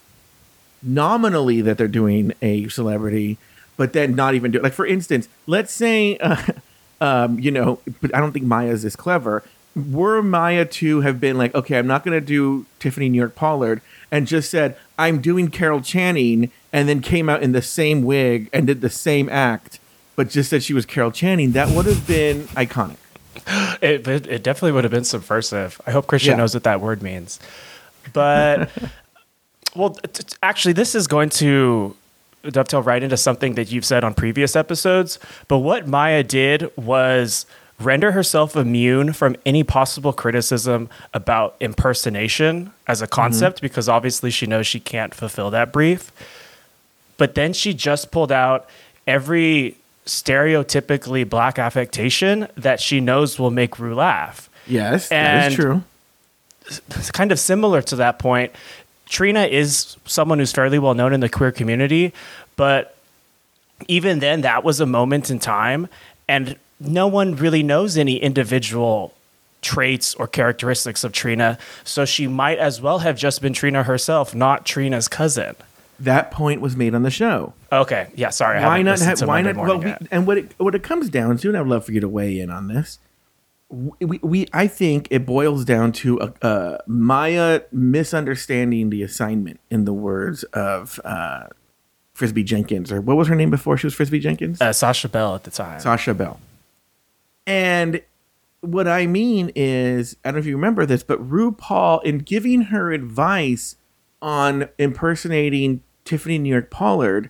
[0.83, 3.37] nominally that they're doing a celebrity,
[3.77, 4.63] but then not even do it.
[4.63, 6.41] Like, for instance, let's say, uh,
[7.01, 9.43] um, you know, but I don't think Maya's this clever.
[9.75, 13.35] Were Maya to have been like, okay, I'm not going to do Tiffany New York
[13.35, 18.01] Pollard, and just said, I'm doing Carol Channing, and then came out in the same
[18.03, 19.79] wig and did the same act,
[20.15, 22.97] but just said she was Carol Channing, that would have been iconic.
[23.83, 25.79] It, it, it definitely would have been subversive.
[25.85, 26.37] I hope Christian Yeah.
[26.37, 27.39] knows what that word means.
[28.13, 28.69] But,
[29.75, 31.95] well, t- t- actually, this is going to
[32.43, 35.19] dovetail right into something that you've said on previous episodes.
[35.47, 37.45] But what Maya did was
[37.79, 43.13] render herself immune from any possible criticism about impersonation as a mm-hmm.
[43.13, 46.11] concept because obviously she knows she can't fulfill that brief.
[47.17, 48.69] But then she just pulled out
[49.05, 49.75] every
[50.05, 54.49] stereotypically black affectation that she knows will make Ru laugh.
[54.65, 55.83] Yes, that And- is true.
[56.69, 58.51] It's kind of similar to that point.
[59.07, 62.13] Trina is someone who's fairly well known in the queer community,
[62.55, 62.95] but
[63.87, 65.87] even then, that was a moment in time,
[66.27, 69.13] and no one really knows any individual
[69.61, 71.57] traits or characteristics of Trina.
[71.83, 75.55] So she might as well have just been Trina herself, not Trina's cousin.
[75.99, 77.53] That point was made on the show.
[77.71, 78.59] Okay, yeah, sorry.
[78.59, 81.09] I why not to why Monday not well, we, and what it what it comes
[81.09, 82.99] down to and i'd love for you to weigh in on this
[83.69, 89.83] we, we, i think it boils down to a, uh maya misunderstanding the assignment in
[89.85, 91.47] the words of uh
[92.13, 95.35] frisbee jenkins or what was her name before she was frisbee jenkins Uh, Sasha Belle
[95.35, 95.79] at the time.
[95.79, 96.39] Sasha Belle.
[97.45, 98.01] And
[98.61, 102.63] what I mean is, I don't know if you remember this, but RuPaul, in giving
[102.63, 103.75] her advice
[104.21, 107.29] on impersonating Tiffany New York Pollard,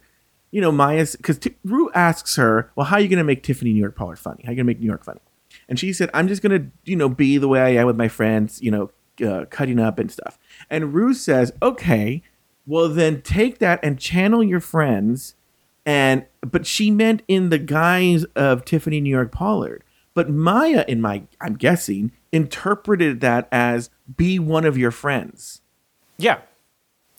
[0.51, 3.43] you know, Maya's, because T- Ru asks her, well, how are you going to make
[3.43, 4.41] Tiffany New York Pollard funny?
[4.43, 5.19] How are you going to make New York funny?
[5.69, 7.97] And she said, I'm just going to, you know, be the way I am with
[7.97, 8.91] my friends, you know,
[9.25, 10.37] uh, cutting up and stuff.
[10.69, 12.21] And Ru says, "Okay,
[12.65, 15.35] well then take that and channel your friends."
[15.85, 19.83] And but she meant in the guise of Tiffany New York Pollard.
[20.13, 25.61] But Maya, in my I'm guessing, interpreted that as be one of your friends.
[26.17, 26.39] Yeah,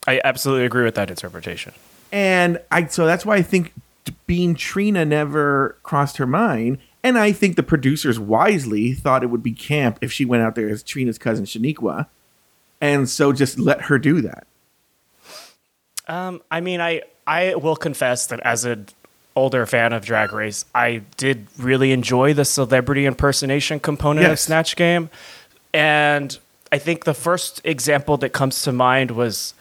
[0.07, 1.73] I absolutely agree with that interpretation.
[2.11, 3.73] And I so that's why I think
[4.25, 6.79] being Trina never crossed her mind.
[7.09, 10.53] And I think the producers wisely thought it would be camp if she went out
[10.53, 12.05] there as Trina's cousin Shaniqua.
[12.79, 14.45] And so just let her do that.
[16.07, 18.89] Um, I mean, I I will confess that as an
[19.35, 24.75] older fan of Drag Race, I did really enjoy the celebrity impersonation component of Snatch
[24.75, 25.09] Game,
[25.73, 26.37] and
[26.71, 29.55] I think the first example that comes to mind was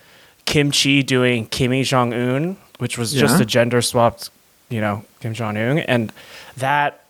[0.45, 4.29] Kim Chi doing Kimmy Jong Un, which was just a gender swapped,
[4.69, 6.13] you know, Kim Jong Un, and
[6.59, 7.05] that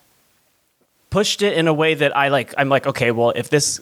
[1.09, 2.53] pushed it in a way that I like.
[2.57, 3.81] I'm like, okay, well, if this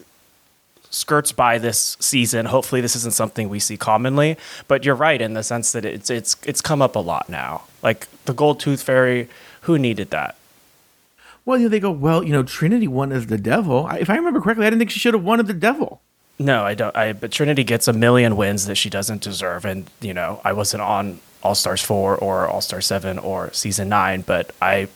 [0.90, 2.46] skirts by this season.
[2.46, 4.38] Hopefully, this isn't something we see commonly.
[4.68, 7.64] But you're right in the sense that it's it's it's come up a lot now.
[7.82, 9.30] Like the Gold Tooth Fairy,
[9.62, 10.38] who needed that?
[11.46, 13.86] Well, you know, they go, well, you know, Trinity won as the devil.
[13.86, 16.02] I, if I remember correctly, I didn't think she should have won as the devil.
[16.40, 16.96] No, I don't.
[16.96, 20.54] I but Trinity gets a million wins that she doesn't deserve, and you know, I
[20.54, 24.88] wasn't on All Stars four or All Star seven or season nine, but I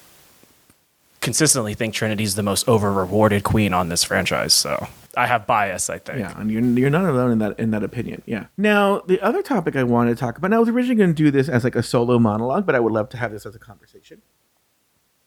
[1.22, 4.54] consistently think Trinity's the most over rewarded queen on this franchise.
[4.54, 6.20] So I have bias, I think.
[6.20, 8.22] Yeah, and you're you're not alone in that in that opinion.
[8.26, 8.46] Yeah.
[8.58, 11.24] Now, the other topic I wanted to talk about, and I was originally going to
[11.24, 13.56] do this as like a solo monologue, but I would love to have this as
[13.56, 14.22] a conversation.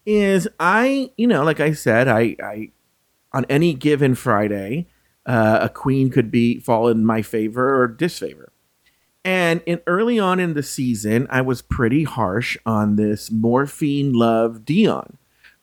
[0.07, 2.73] Is I, you know, like I said, I, I
[3.33, 4.87] on any given Friday,
[5.27, 8.53] uh, a queen could be fall in my favor or disfavor.
[9.25, 14.67] And in early on in the season, I was pretty harsh on this morphine love
[14.67, 15.17] Dion.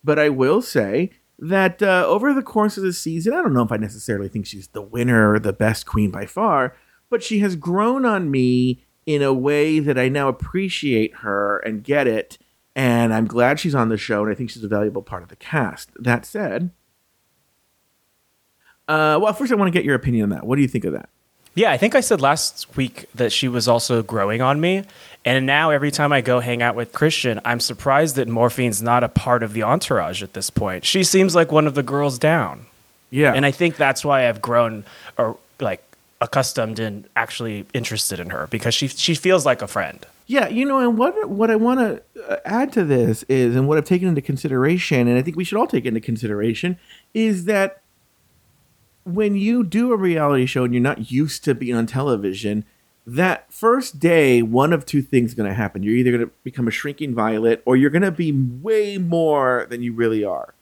[0.03, 3.63] But I will say that uh, over the course of the season, I don't know
[3.63, 6.75] if I necessarily think she's the winner or the best queen by far,
[7.09, 11.83] but she has grown on me in a way that I now appreciate her and
[11.83, 12.37] get it.
[12.75, 15.29] And I'm glad she's on the show, and I think she's a valuable part of
[15.29, 15.89] the cast.
[15.95, 16.71] That said,
[18.87, 20.45] uh, well, first I want to get your opinion on that.
[20.45, 21.09] What do you think of that?
[21.53, 24.83] Yeah, I think I said last week that she was also growing on me.
[25.23, 29.03] And now every time I go hang out with Christian, I'm surprised that Morphine's not
[29.03, 30.85] a part of the entourage at this point.
[30.85, 32.65] She seems like one of the girls down.
[33.11, 34.85] Yeah, And I think that's why I've grown
[35.17, 35.83] or like
[36.21, 40.05] accustomed and actually interested in her because she she feels like a friend.
[40.27, 43.67] Yeah, you know, and what what I want to uh, add to this is, and
[43.67, 46.79] what I've taken into consideration, and I think we should all take into consideration,
[47.13, 47.80] is that
[49.03, 52.65] when you do a reality show and you're not used to being on television,
[53.05, 55.83] that first day, one of two things is going to happen.
[55.83, 59.65] You're either going to become a shrinking violet, or you're going to be way more
[59.69, 60.53] than you really are.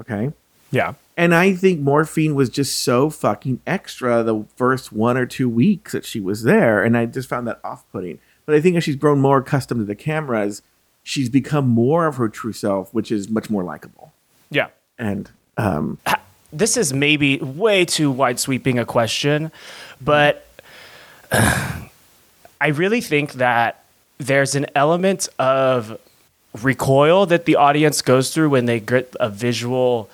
[0.00, 0.32] Okay.
[0.70, 0.94] Yeah.
[1.16, 5.92] And I think Morphine was just so fucking extra the first one or two weeks
[5.92, 6.82] that she was there.
[6.82, 8.18] And I just found that off putting.
[8.46, 10.62] But I think as she's grown more accustomed to the cameras,
[11.02, 14.12] she's become more of her true self, which is much more likable.
[14.50, 14.68] Yeah.
[14.98, 15.98] And um,
[16.54, 19.50] This is maybe way too wide sweeping a question,
[20.00, 20.46] but
[21.32, 23.84] I really think that
[24.18, 25.98] there's an element of
[26.62, 30.08] recoil that the audience goes through when they get a visual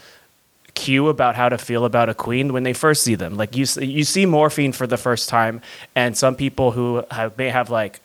[0.75, 3.37] cue about how to feel about a queen when they first see them.
[3.37, 5.61] Like you, you see Morphine for the first time,
[5.95, 8.01] and some people who have, may have like,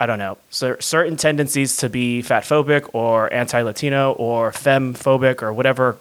[0.00, 4.94] I don't know, cer- certain tendencies to be fat phobic or anti Latino or femme
[4.94, 5.98] phobic or whatever,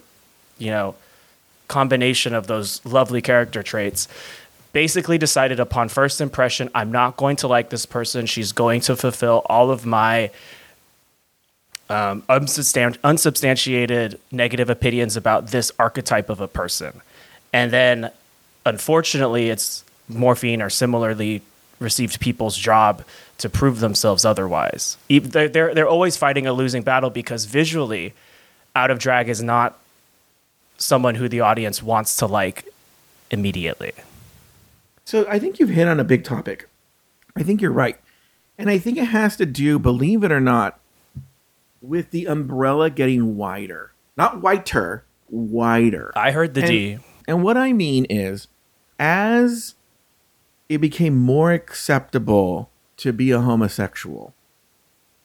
[0.58, 0.96] you know,
[1.68, 4.08] combination of those lovely character traits.
[4.74, 8.26] Basically, decided upon first impression, I'm not going to like this person.
[8.26, 10.32] She's going to fulfill all of my
[11.90, 17.02] um, unsubstan- unsubstantiated negative opinions about this archetype of a person.
[17.54, 18.12] And then,
[18.66, 21.42] unfortunately, it's morphine or similarly
[21.80, 23.04] received people's job
[23.38, 24.98] to prove themselves otherwise.
[25.08, 28.14] They're, they're, they're always fighting a losing battle because visually,
[28.76, 29.80] Out of Drag is not
[30.78, 32.68] someone who the audience wants to like
[33.32, 33.94] immediately.
[35.06, 36.70] so I think you've hit on a big topic.
[37.36, 38.00] I think you're right.
[38.58, 40.80] And I think it has to do, believe it or not,
[41.82, 43.92] with the umbrella getting wider.
[44.16, 46.12] Not whiter, wider.
[46.16, 46.98] I heard the and, D.
[47.28, 48.48] And what I mean is,
[48.98, 49.76] as
[50.70, 54.34] it became more acceptable to be a homosexual,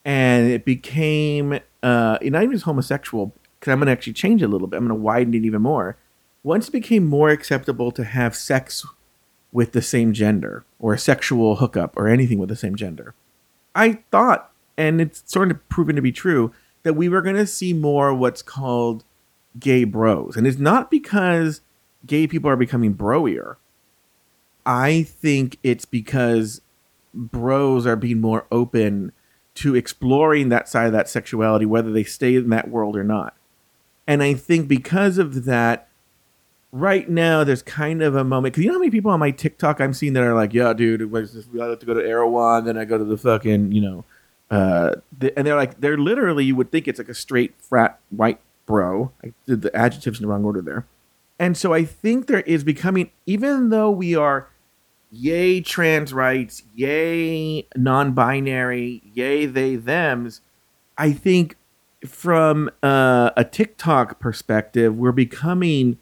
[0.03, 4.45] and it became uh, not even just homosexual, because I'm going to actually change it
[4.45, 4.77] a little bit.
[4.77, 5.95] I'm going to widen it even more.
[6.41, 8.83] Once it became more acceptable to have sex
[9.51, 13.13] with the same gender, or a sexual hookup, or anything with the same gender,
[13.75, 17.45] I thought, and it's sort of proven to be true, that we were going to
[17.45, 19.03] see more what's called
[19.59, 20.35] gay bros.
[20.35, 21.61] And it's not because
[22.07, 23.57] gay people are becoming broier.
[24.65, 26.61] I think it's because
[27.13, 29.11] bros are being more open
[29.53, 33.35] to exploring that side of that sexuality, whether they stay in that world or not.
[34.11, 35.87] And I think because of that,
[36.73, 39.31] right now there's kind of a moment because you know how many people on my
[39.31, 42.77] TikTok I'm seeing that are like, yeah, dude, I have to go to Erewhon, then
[42.77, 44.03] I go to the fucking, you know,
[44.49, 44.95] uh,
[45.37, 49.13] and they're like, they're literally, you would think it's like a straight frat white bro.
[49.23, 50.85] I did the adjectives in the wrong order there.
[51.39, 54.49] And so I think there is becoming, even though we are
[55.09, 60.41] yay trans rights, yay non binary, yay they thems,
[60.97, 61.55] I think
[62.05, 65.97] from uh, a TikTok perspective, we're becoming,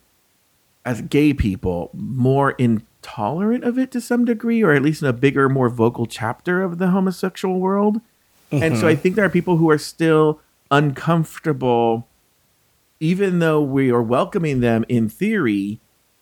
[0.86, 5.14] as gay people, more intolerant of it to some degree, or at least in a
[5.14, 8.02] bigger, more vocal chapter of the homosexual world.
[8.52, 10.40] And so I think there are people who are still
[10.72, 12.08] uncomfortable,
[13.00, 15.80] even though we are welcoming them in theory,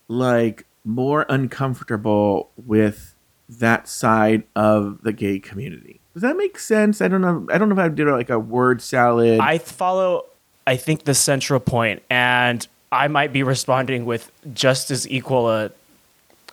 [0.10, 3.16] like more uncomfortable with
[3.48, 6.02] that side of the gay community.
[6.17, 6.99] Does that make sense?
[6.99, 7.45] I don't know.
[7.53, 9.39] I don't know if I did like a word salad.
[9.39, 10.25] I follow,
[10.65, 15.69] I think, the central point, and I might be responding with just as equal a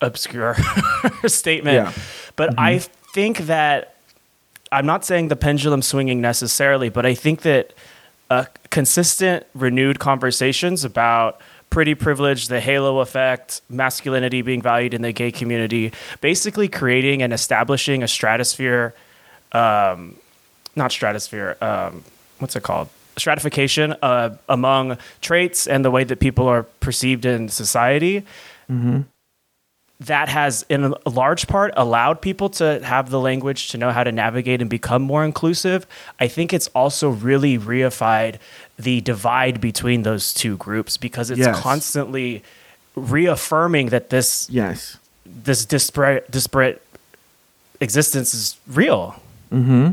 [0.02, 0.54] obscure
[1.26, 1.76] statement.
[1.76, 1.92] Yeah.
[2.36, 2.80] But I
[3.14, 3.94] think that
[4.70, 7.72] I'm not saying the pendulum swinging necessarily, but I think that
[8.28, 15.12] uh, consistent, renewed conversations about pretty privilege, the halo effect, masculinity being valued in the
[15.12, 18.92] gay community, basically creating and establishing a stratosphere,
[19.54, 20.16] um,
[20.76, 22.02] not stratosphere, um,
[22.38, 22.88] what's it called?
[23.16, 28.24] Stratification uh, among traits and the way that people are perceived in society
[30.00, 34.02] that has in a large part allowed people to have the language to know how
[34.02, 35.86] to navigate and become more inclusive
[36.18, 38.38] i think it's also really reified
[38.76, 41.60] the divide between those two groups because it's Yes.
[41.60, 42.42] constantly
[42.96, 44.96] reaffirming that this yes.
[45.24, 46.82] this disparate disparate
[47.80, 49.14] existence is real
[49.54, 49.90] mm-hmm.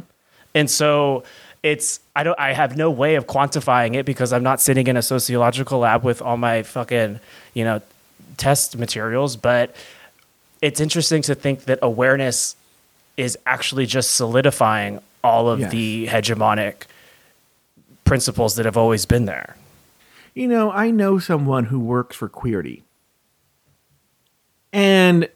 [0.56, 1.24] and so
[1.64, 4.98] it's i don't i have no way of quantifying it because i'm not sitting in
[4.98, 7.20] a sociological lab with all my fucking
[7.54, 7.82] you know
[8.38, 9.76] test materials but
[10.62, 12.56] it's interesting to think that awareness
[13.18, 15.72] is actually just solidifying all of Yes.
[15.72, 16.84] the hegemonic
[18.06, 19.56] principles that have always been there
[20.34, 22.84] You know, I know someone who works for Queerty.
[24.74, 25.28] And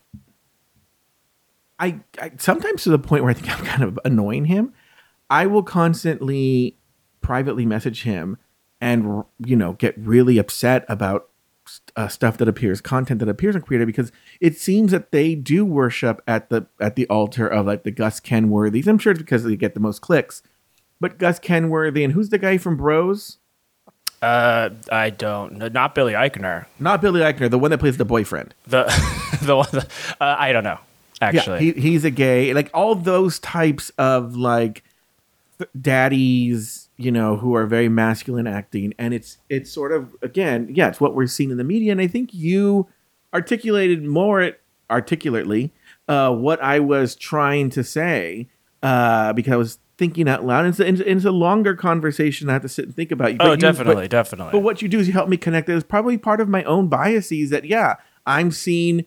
[1.80, 4.74] I, I sometimes to the point where I think I'm kind of annoying him.
[5.30, 6.78] I will constantly
[7.22, 8.38] privately message him
[8.80, 11.30] and you know get really upset about
[11.96, 15.66] uh, stuff that appears, content that appears on Queerty because it seems that they do
[15.66, 18.88] worship at the at the altar of like the Gus Kenworthys.
[18.88, 20.44] I'm sure it's because they get the most clicks.
[21.02, 23.40] But Gus Kenworthy and who's the guy from Bros?
[24.22, 28.06] uh, i don't know not billy eichner Not Billy Eichner, the one that plays the
[28.06, 28.56] boyfriend.
[28.66, 28.84] the
[29.42, 29.88] the one that,
[30.20, 30.80] uh, i don't know
[31.22, 32.54] actually Yeah, he, he's a gay.
[32.54, 34.84] Like all those types of like
[35.58, 40.70] th- daddies, you know, who are very masculine acting, and it's it's sort of again,
[40.74, 42.88] yeah, it's what we're seeing in the media, and I think you
[43.34, 44.52] articulated more
[44.90, 45.74] articulately
[46.08, 48.48] uh, what I was trying to say
[48.84, 50.66] uh, because I was thinking out loud.
[50.66, 53.38] And it's, and it's a longer conversation I have to sit and think about.
[53.38, 55.68] But oh you- definitely but- definitely but what you do is you help me connect.
[55.70, 59.06] It's probably part of my own biases that yeah, I'm seeing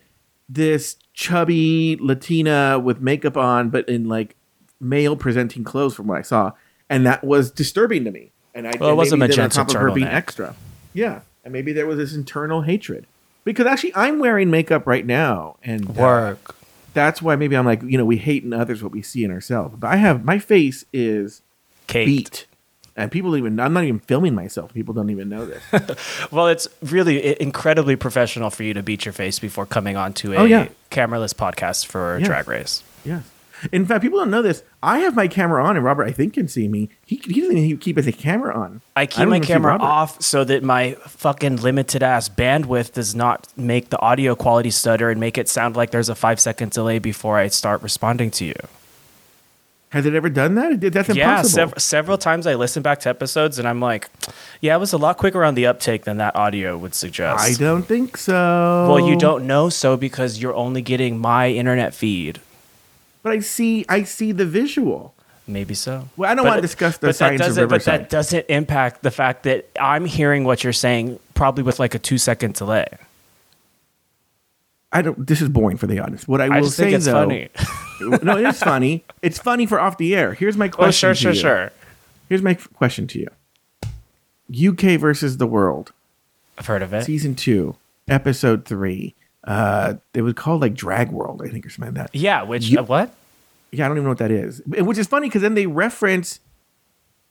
[0.49, 4.37] this chubby Latina with makeup on, but in like
[4.81, 6.53] male presenting clothes from what I saw,
[6.89, 8.31] and that was disturbing to me.
[8.55, 10.55] And I Well, it and was a maybe on top of her being extra.
[10.95, 13.07] Yeah, and maybe there was this internal hatred
[13.45, 16.55] because actually I'm wearing makeup right now, and uh, work
[16.95, 19.33] that's why maybe I'm like you know we hate in others what we see in
[19.33, 19.75] ourselves.
[19.77, 21.43] But I have my face is
[21.89, 22.07] Kate.
[22.07, 22.47] beat.
[22.99, 24.75] And people even, I'm not even filming myself.
[24.75, 25.63] People don't even know this.
[26.33, 30.39] Well, it's really incredibly professional for you to beat your face before coming onto oh,
[30.39, 30.69] a Oh, yeah.
[30.91, 32.27] cameraless podcast for Yes.
[32.27, 32.83] Drag Race.
[33.05, 33.23] Yes.
[33.73, 34.63] In fact, people don't know this.
[34.83, 36.91] I have my camera on, and Robert, I think, can see me.
[37.07, 38.81] He, he doesn't even keep his camera on.
[38.95, 43.49] I keep don't my camera off so that my fucking limited ass bandwidth does not
[43.57, 46.99] make the audio quality stutter and make it sound like there's a five second delay
[46.99, 48.55] before I start responding to you.
[49.91, 50.81] Has it ever done that?
[50.93, 51.71] That's Yeah, impossible.
[51.73, 54.09] sev- several times I listen back to episodes and I'm like,
[54.61, 57.43] yeah, it was a lot quicker on the uptake than that audio would suggest.
[57.43, 58.87] I don't think so.
[58.91, 62.41] Well, you don't know so because you're only getting my internet feed.
[63.23, 63.87] But I see.
[63.89, 65.15] I see the visual.
[65.47, 66.09] Maybe so.
[66.19, 69.03] Well, I don't But want to discuss the science of doesn't- But that doesn't impact
[69.03, 72.87] the fact that I'm hearing what you're saying probably with like a two second delay.
[74.93, 75.27] I don't.
[75.27, 76.27] This is boring for the audience.
[76.27, 77.49] What I will I just say it's though, funny.
[78.23, 79.05] no, it is funny.
[79.23, 80.33] It's funny for off the air.
[80.35, 81.11] Here's my question.
[81.11, 81.39] oh, sure, to sure, you.
[81.41, 81.73] sure.
[82.29, 83.19] Here's my question to
[84.51, 84.69] you.
[84.73, 85.93] UK versus the world.
[86.57, 87.05] I've heard of it.
[87.05, 87.77] season two,
[88.09, 89.15] episode three.
[89.45, 92.19] Uh, it was called like Drag World, I think, or something like that.
[92.19, 93.15] Yeah, which You- uh, what?
[93.71, 94.63] Yeah, I don't even know what that is.
[94.67, 96.41] Which is funny because then they reference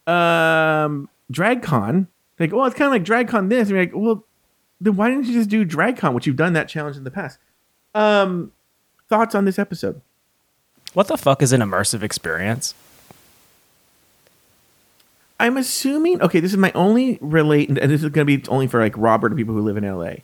[0.06, 2.08] um DragCon.
[2.40, 3.62] Like, well, it's kind of like DragCon this.
[3.70, 4.24] And you're like, well,
[4.80, 7.40] then why didn't you just do DragCon, which you've done that challenge in the past?
[7.96, 8.52] Um,
[9.10, 10.02] thoughts on this episode?
[10.94, 12.74] What the fuck is an immersive experience?
[15.40, 16.22] I'm assuming.
[16.22, 18.94] Okay, this is my only relate, and this is going to be only for like
[18.98, 20.16] Robert and people who live in LA.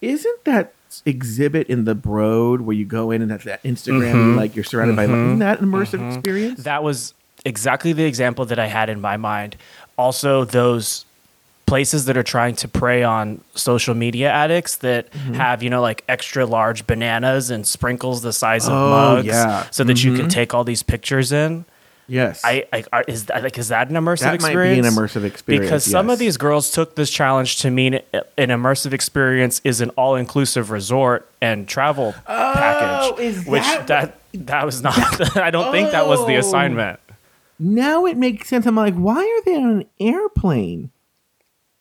[0.00, 0.74] Isn't that
[1.06, 4.64] exhibit in the Broad where you go in and that's that Instagram, and, like you're
[4.64, 5.06] surrounded by?
[5.06, 5.26] Mm-hmm.
[5.26, 6.10] Isn't that an immersive mm-hmm.
[6.10, 6.64] experience?
[6.64, 9.56] That was exactly the example that I had in my mind.
[9.96, 11.06] Also, those
[11.72, 15.34] places that are trying to prey on social media addicts that Mm-hmm.
[15.34, 19.66] have, you know, like extra large bananas and sprinkles the size of Oh, mugs yeah.
[19.70, 21.64] so that you can take all these pictures in.
[22.08, 24.82] yes, I, I are- is that like is that an immersive that might experience?
[24.82, 28.50] be an immersive experience because some of these girls took this challenge to mean an
[28.58, 34.18] immersive experience is an all-inclusive resort and travel package, Oh, is which that that
[34.50, 35.36] that was not.
[35.48, 36.40] I don't think that was the Oh.
[36.44, 36.98] assignment.
[37.58, 38.66] now it makes sense.
[38.66, 40.90] I'm like, why are they on an airplane?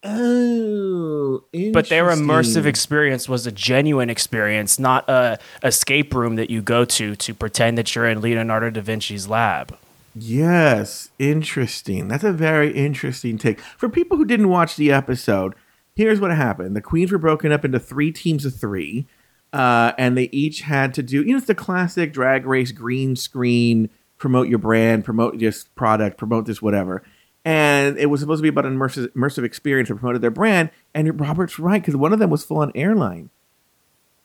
[0.03, 1.43] Oh,
[1.73, 6.85] But their immersive experience was a genuine experience, not a escape room that you go
[6.85, 9.77] to to pretend that you're in Leonardo da Vinci's lab.
[10.15, 12.07] Yes, interesting.
[12.07, 13.59] That's a very interesting take.
[13.59, 15.53] For people who didn't watch the episode,
[15.95, 19.07] here's what happened: the queens were broken up into three teams of three,
[19.53, 21.21] uh, and they each had to do.
[21.21, 26.17] You know, it's the classic drag race green screen, promote your brand, promote this product,
[26.17, 27.03] promote this whatever.
[27.43, 30.69] And it was supposed to be about an immersive, immersive experience that promoted their brand.
[30.93, 33.29] And Robert's right because one of them was full on airline.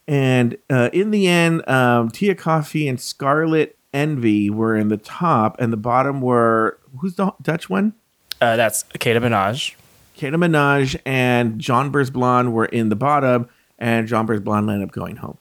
[0.08, 5.58] And uh, in the end, um, Tia Kofi and Scarlet Envy were in the top,
[5.58, 7.94] and the bottom were who's the Dutch one?
[8.40, 9.74] Uh, that's Keta Minaj.
[10.16, 13.48] Keta Minaj and Jonbers Blonde were in the bottom,
[13.78, 15.38] and Jonbers Blonde ended up going home.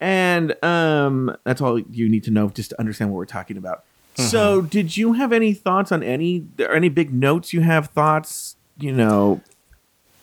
[0.00, 3.84] And um, that's all you need to know just to understand what we're talking about.
[4.16, 7.52] So, did you have any thoughts on any any big notes?
[7.52, 9.40] You have thoughts, you know?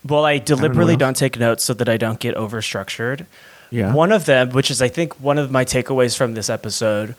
[0.07, 0.99] Well, I deliberately else.
[0.99, 3.25] don't take notes so that I don't get overstructured.
[3.69, 3.93] Yeah.
[3.93, 7.15] One of them, which is I think one of my takeaways from this episode,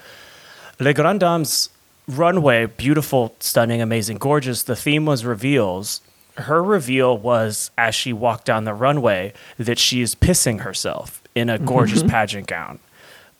[0.80, 1.70] Le Grand Dame's
[2.08, 4.62] runway, beautiful, stunning, amazing, gorgeous.
[4.62, 6.00] The theme was reveals.
[6.36, 11.48] Her reveal was as she walked down the runway that she is pissing herself in
[11.50, 12.08] a gorgeous mm-hmm.
[12.08, 12.78] pageant gown.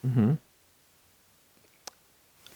[0.07, 0.35] Mm-hmm.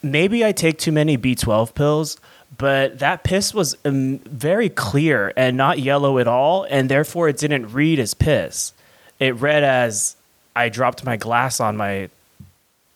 [0.02, 2.18] Maybe I take too many B12 pills,
[2.56, 7.38] but that piss was um, very clear and not yellow at all, and therefore it
[7.38, 8.72] didn't read as piss.
[9.18, 10.16] It read as
[10.54, 12.08] I dropped my glass on my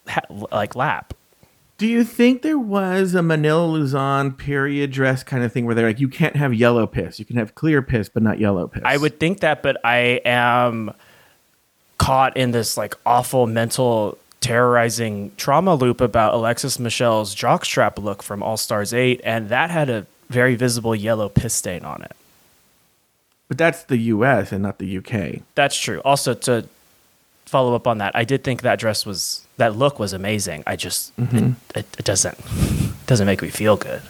[0.09, 1.15] ha- like lap.
[1.79, 5.87] Do you think there was a Manila Luzon period dress kind of thing where they're
[5.87, 8.83] like, you can't have yellow piss, you can have clear piss, but not yellow piss?
[8.85, 10.93] I would think that, but I am
[11.97, 18.43] caught in this like awful mental terrorizing trauma loop about Alexis Michelle's jockstrap look from
[18.43, 22.17] All Stars 8, and that had a very visible yellow piss stain on it.
[23.49, 24.53] but that's the U.S.
[24.53, 25.43] and not the U.K.
[25.55, 26.01] That's true.
[26.05, 26.67] Also, to
[27.47, 30.63] follow up on that, I did think that dress was that look was amazing.
[30.67, 31.53] I just mm-hmm.
[31.75, 34.03] it, it, it doesn't it doesn't make me feel good.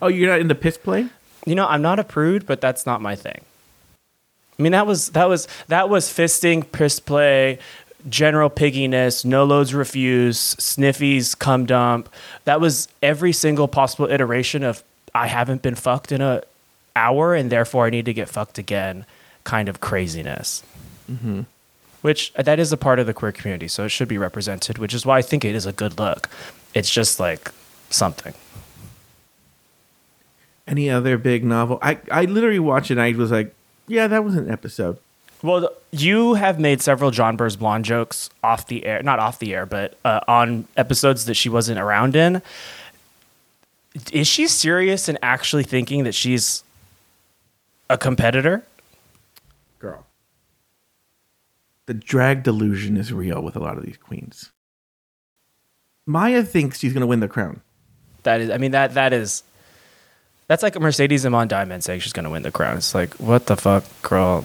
[0.00, 1.06] Oh, you're not into piss play?
[1.44, 3.40] You know, I'm not a prude, but that's not my thing.
[4.58, 7.58] I mean, that was that was that was fisting, piss play,
[8.08, 12.08] general pigginess, no loads refuse, sniffies, cum dump.
[12.44, 14.82] That was every single possible iteration of
[15.14, 16.42] I haven't been fucked in a
[16.96, 19.04] hour, and therefore I need to get fucked again.
[19.44, 20.62] Kind of craziness.
[22.00, 24.78] Which uh, that is a part of the queer community, so it should be represented.
[24.78, 26.28] Which is why I think it is a good look.
[26.74, 27.50] It's just like
[27.90, 28.34] something.
[30.66, 31.78] Any other big novel?
[31.82, 33.54] I, I literally watched it and I was like,
[33.88, 34.96] yeah, that was an episode.
[35.42, 39.66] Well, you have made several Jonbers Blonde jokes off the air, not off the air,
[39.66, 42.42] but uh, on episodes that she wasn't around in.
[44.12, 46.62] Is she serious and actually thinking that she's
[47.90, 48.62] a competitor?
[49.80, 50.06] Girl.
[51.86, 54.50] The drag delusion is real with a lot of these queens.
[56.06, 57.60] Maya thinks she's going to win the crown.
[58.22, 59.42] That is, I mean that that is,
[60.46, 62.76] that's like Mercedes Iman Diamond saying she's going to win the crown.
[62.76, 64.44] It's like what the fuck, girl.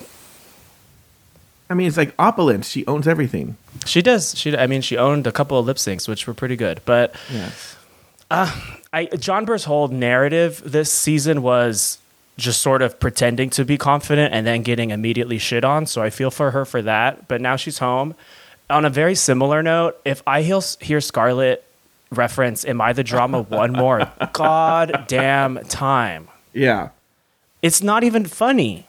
[1.69, 2.69] I mean, it's like opulence.
[2.69, 3.57] She owns everything.
[3.85, 4.37] She does.
[4.37, 7.13] She, I mean, she owned a couple of lip syncs, which were pretty good, but.
[7.31, 7.49] Yeah.
[8.29, 8.53] Uh,
[8.91, 11.97] I Jonbers' whole narrative this season was
[12.37, 15.85] just sort of pretending to be confident and then getting immediately shit on.
[15.85, 17.27] So I feel for her for that.
[17.29, 18.15] But now she's home.
[18.69, 21.63] On a very similar note, if I hear, hear Scarlett
[22.11, 26.89] reference "Am I the drama?" one more goddamn time, Yeah.
[27.61, 28.86] it's not even funny.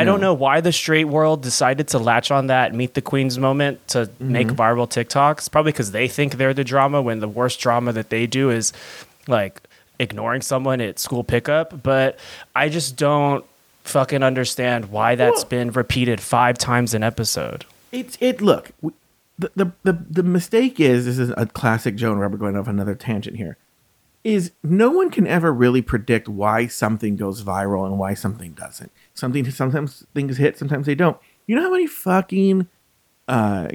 [0.00, 3.38] I don't know why the straight world decided to latch on that meet the queens
[3.38, 4.56] moment to make Mm-hmm.
[4.60, 5.50] viral TikToks.
[5.50, 8.72] Probably because they think they're the drama when the worst drama that they do is
[9.26, 9.60] like
[9.98, 11.82] ignoring someone at school pickup.
[11.82, 12.18] But
[12.54, 13.44] I just don't
[13.84, 17.64] fucking understand why that's Well- been repeated five times an episode.
[17.92, 18.40] It's it.
[18.42, 18.72] Look,
[19.38, 22.68] the, the the the mistake is this is a classic Joe and Robert going off
[22.68, 23.56] another tangent here.
[24.24, 28.90] Is no one can ever really predict why something goes viral and why something doesn't.
[29.16, 31.16] Something sometimes things hit, sometimes they don't.
[31.46, 32.68] You know how many fucking
[33.26, 33.68] uh,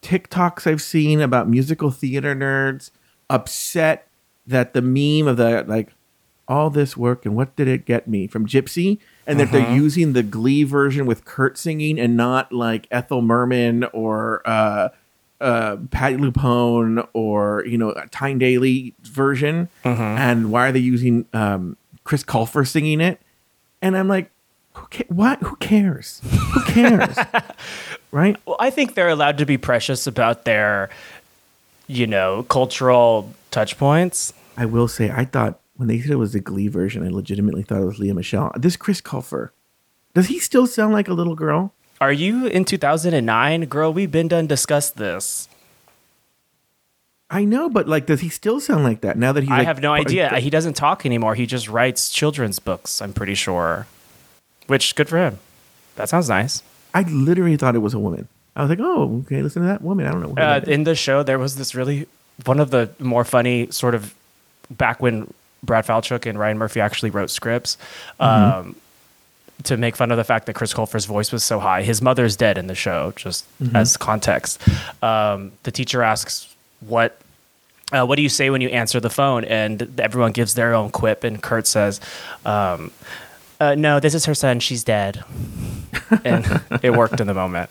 [0.00, 2.90] TikToks I've seen about musical theater nerds
[3.28, 4.06] upset
[4.46, 5.90] that the meme of the like
[6.46, 8.26] all this work and what did it get me?
[8.26, 12.86] from Gypsy and that they're using the Glee version with Kurt singing and not like
[12.90, 14.88] Ethel Merman or uh,
[15.42, 19.68] uh, Patti LuPone or you know Tyne Daly version.
[20.16, 23.20] And why are they using um, Chris Colfer singing it
[23.82, 24.30] and I'm like
[24.74, 27.16] who ca- what who cares who cares
[28.12, 30.88] right Well, I think they're allowed to be precious about their,
[31.86, 34.32] you know, cultural touch points.
[34.56, 37.62] I will say, I thought when they said it was the Glee version, I legitimately
[37.62, 38.52] thought it was Lea Michele.
[38.56, 39.50] This Chris Colfer,
[40.14, 41.72] does he still sound like a little girl?
[42.00, 43.62] Are you in 2009?
[43.66, 45.48] Girl, we've been done discussed this.
[47.30, 49.50] I know, but like, does he still sound like that now that he's?
[49.52, 50.38] I like, have no part- idea.
[50.38, 51.34] He doesn't talk anymore.
[51.34, 53.86] He just writes children's books, I'm pretty sure.
[54.66, 55.38] Which, good for him.
[55.96, 56.62] That sounds nice.
[56.94, 58.28] I literally thought it was a woman.
[58.56, 60.06] I was like, oh, okay, listen to that woman.
[60.06, 60.42] I don't know.
[60.42, 62.06] Uh, in the show, there was this really,
[62.44, 64.14] one of the more funny sort of,
[64.70, 67.76] back when Brad Falchuk and Ryan Murphy actually wrote scripts,
[68.20, 68.74] um,
[69.64, 71.82] to make fun of the fact that Chris Colfer's voice was so high.
[71.82, 74.60] His mother's dead in the show, just as context.
[75.02, 77.20] Um, the teacher asks, what
[77.92, 79.44] uh, what do you say when you answer the phone?
[79.44, 82.00] And everyone gives their own quip, and Kurt says,
[82.44, 82.90] um,
[83.60, 84.60] uh, "No, this is her son.
[84.60, 85.24] She's dead."
[86.24, 87.70] and it worked in the moment.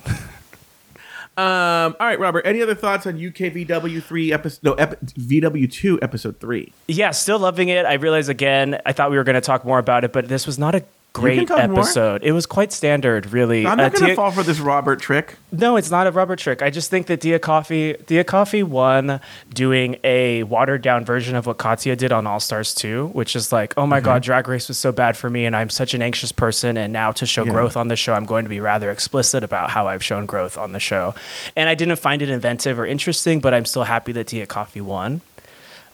[1.38, 2.48] Um, all right, Robert.
[2.48, 4.64] Any other thoughts on UK VW three episode?
[4.64, 6.74] No, ep- VW two episode three.
[6.88, 7.86] Yeah, still loving it.
[7.86, 10.48] I realize again, I thought we were going to talk more about it, but this
[10.48, 10.84] was not a
[11.22, 11.80] great talk more.
[11.82, 12.24] episode.
[12.24, 13.66] It was quite standard, really.
[13.66, 15.36] I'm Uh, not going to fall for this Robert trick.
[15.52, 16.62] No, it's not a rubber trick.
[16.62, 19.20] I just think that Tia Kofi, Tia Kofi won
[19.54, 23.52] doing a watered down version of what Katya did on All Stars 2, which is
[23.52, 26.02] like, oh my God, Drag Race was so bad for me and I'm such an
[26.02, 26.78] anxious person.
[26.78, 27.52] And now to show Yeah.
[27.52, 30.58] growth on the show, I'm going to be rather explicit about how I've shown growth
[30.58, 31.16] on the show.
[31.56, 34.82] And I didn't find it inventive or interesting, but I'm still happy that Tia Kofi
[34.82, 35.22] won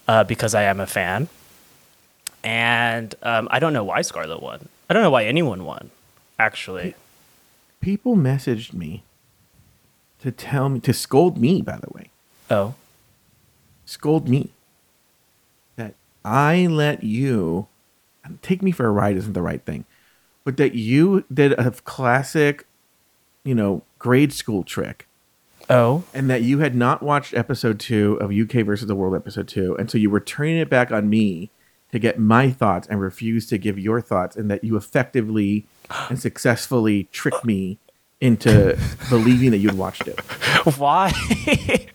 [0.08, 1.30] uh, because I am a fan.
[2.44, 4.68] And um, I don't know why Scarlett won.
[4.90, 5.90] I don't know why anyone won,
[6.38, 6.96] actually.
[7.82, 9.04] People messaged me
[10.22, 11.62] to tell me to scold me.
[11.62, 12.10] By the way,
[12.50, 12.76] Oh.
[13.86, 14.50] scold me
[15.76, 17.68] that I let you
[18.42, 19.86] take me for a ride isn't the right thing,
[20.46, 22.66] but that you did a classic,
[23.44, 25.08] you know, grade school trick
[25.70, 26.04] Oh.
[26.14, 29.76] and that you had not watched episode two of UK versus the World episode two,
[29.78, 31.50] and so you were turning it back on me
[31.94, 35.68] to get my thoughts and refuse to give your thoughts, and that you effectively
[36.10, 37.78] and successfully tricked me
[38.20, 38.76] into
[39.12, 40.20] believing that you'd watched it.
[40.80, 41.14] Why?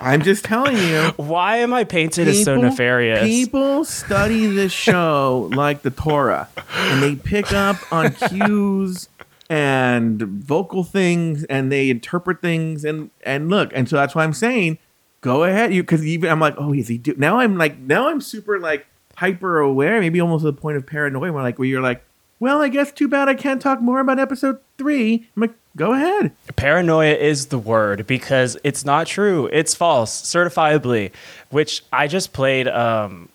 [0.00, 1.12] I'm just telling you.
[1.16, 3.20] Why am I painted as so nefarious?
[3.20, 9.10] People study this show like the Torah, and they pick up on cues
[9.50, 14.32] and vocal things, and they interpret things, and and look, and so that's why I'm
[14.32, 14.78] saying,
[15.24, 17.38] go ahead, you because even I'm like, oh, is he do now?
[17.38, 21.32] I'm like, now I'm super like hyper aware, maybe almost to the point of paranoia,
[21.32, 22.04] where like where you're like,
[22.40, 25.26] well, I guess too bad I can't talk more about episode three.
[25.34, 26.32] I'm like, go ahead.
[26.56, 29.48] Paranoia is the word because it's not true.
[29.50, 31.10] It's false, certifiably.
[31.48, 33.30] Which I just played um,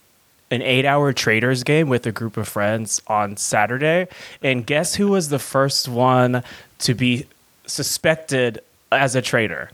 [0.51, 4.07] an eight-hour traders game with a group of friends on Saturday,
[4.43, 6.43] and guess who was the first one
[6.79, 7.25] to be
[7.65, 8.59] suspected
[8.91, 9.71] as a traitor?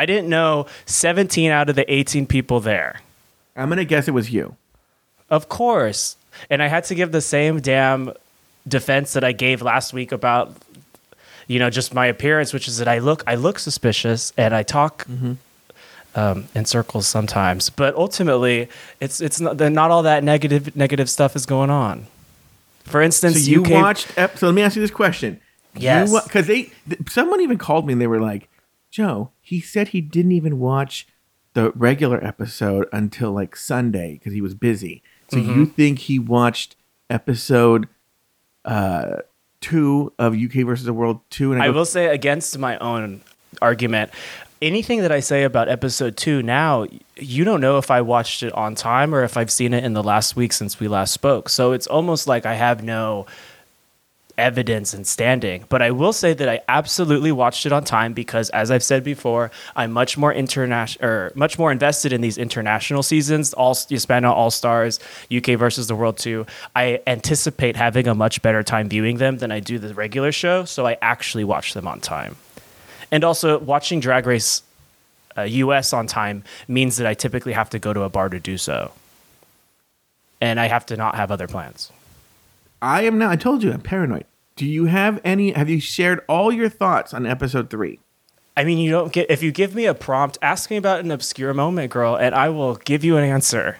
[0.00, 3.00] I didn't know 17 out of the 18 people there.
[3.54, 4.56] I'm gonna guess it was you.
[5.28, 6.16] Of course.
[6.48, 8.14] And I had to give the same damn
[8.66, 10.54] defense that I gave last week about
[11.48, 14.62] you know just my appearance, which is that I look I look suspicious and I
[14.62, 15.06] talk
[16.14, 17.68] um, in circles sometimes.
[17.68, 18.68] But ultimately,
[19.00, 22.06] it's it's not, not all that negative negative stuff is going on.
[22.84, 24.16] For instance, So you UK watched.
[24.16, 25.40] Ep- so let me ask you this question.
[25.76, 26.24] Yes.
[26.24, 28.48] Because they, th- someone even called me and they were like,
[28.90, 31.06] "Joe, he said he didn't even watch
[31.54, 35.02] the regular episode until like Sunday because he was busy.
[35.28, 35.58] So Mm-hmm.
[35.58, 36.76] you think he watched
[37.08, 37.88] episode
[38.64, 39.16] uh
[39.60, 41.52] two of UK versus the World two?
[41.52, 43.20] And I, I go, will say against my own
[43.60, 44.10] argument,
[44.62, 46.86] anything that I say about episode two now,
[47.16, 49.92] you don't know if I watched it on time or if I've seen it in
[49.92, 51.48] the last week since we last spoke.
[51.48, 53.26] So it's almost like I have no
[54.40, 55.64] evidence and standing.
[55.68, 59.04] But I will say that I absolutely watched it on time because, as I've said
[59.04, 64.32] before, I'm much more international or much more invested in these international seasons, all Hispano
[64.32, 64.98] All Stars,
[65.34, 66.46] UK versus the World Two.
[66.74, 70.64] I anticipate having a much better time viewing them than I do the regular show,
[70.64, 72.36] so I actually watch them on time.
[73.10, 74.62] And also, watching Drag Race
[75.36, 78.40] uh, US on time means that I typically have to go to a bar to
[78.40, 78.92] do so.
[80.40, 81.92] And I have to not have other plans.
[82.82, 83.30] I am now.
[83.30, 84.24] I told you I'm paranoid.
[84.56, 85.52] Do you have any?
[85.52, 87.98] Have you shared all your thoughts on episode three?
[88.56, 91.10] I mean, you don't get if you give me a prompt, ask me about an
[91.10, 93.78] obscure moment, girl, and I will give you an answer.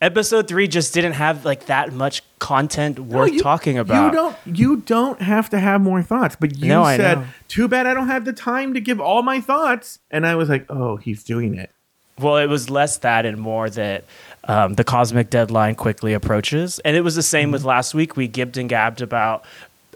[0.00, 4.06] Episode three just didn't have like that much content worth you, talking about.
[4.06, 4.36] You don't.
[4.44, 6.36] You don't have to have more thoughts.
[6.38, 7.26] But you No, said.
[7.48, 10.48] "Too bad I don't have the time to give all my thoughts." And I was
[10.48, 11.70] like, "Oh, he's doing it."
[12.18, 14.04] Well, it was less that and more that
[14.48, 16.78] um, the cosmic deadline quickly approaches.
[16.80, 18.16] And it was the same with last week.
[18.16, 19.44] We gibbed and gabbed about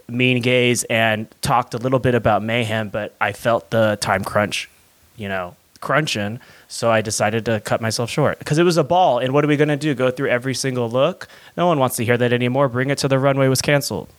[0.07, 4.69] mean gays and talked a little bit about mayhem, but I felt the time crunch,
[5.17, 6.39] you know, crunching.
[6.67, 9.19] So I decided to cut myself short because it was a ball.
[9.19, 9.93] And what are we going to do?
[9.93, 11.27] Go through every single look?
[11.57, 12.67] No one wants to hear that anymore.
[12.69, 14.09] Bring it to the runway was canceled.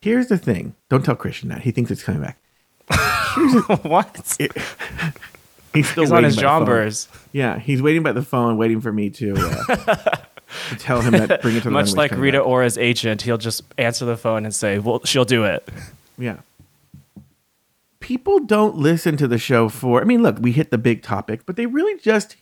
[0.00, 0.74] Here's the thing.
[0.88, 1.62] Don't tell Christian that.
[1.62, 2.38] He thinks it's coming back.
[3.82, 4.36] what?
[5.78, 7.06] He's still He's on his jombers.
[7.32, 9.76] Yeah, he's waiting by the phone, waiting for me to, uh,
[10.70, 12.46] to tell him that bring it to the Much like Rita back.
[12.46, 15.68] Ora's agent, he'll just answer the phone and say, well, she'll do it.
[16.18, 16.38] Yeah.
[18.00, 20.00] People don't listen to the show for.
[20.00, 22.36] I mean, look, we hit the big topic, but they really just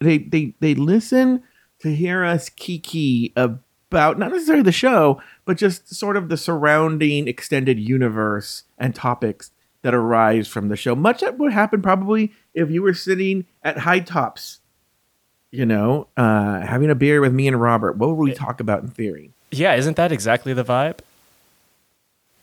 [0.00, 1.42] they they they listen
[1.80, 7.26] to hear us kiki about not necessarily the show, but just sort of the surrounding
[7.26, 9.50] extended universe and topics
[9.82, 10.94] that arise from the show.
[10.94, 14.60] Much of what happened probably if you were sitting at High Tops,
[15.50, 17.96] you know, uh, having a beer with me and Robert.
[17.96, 19.30] What would we talk about in theory?
[19.50, 21.00] Yeah, isn't that exactly the vibe?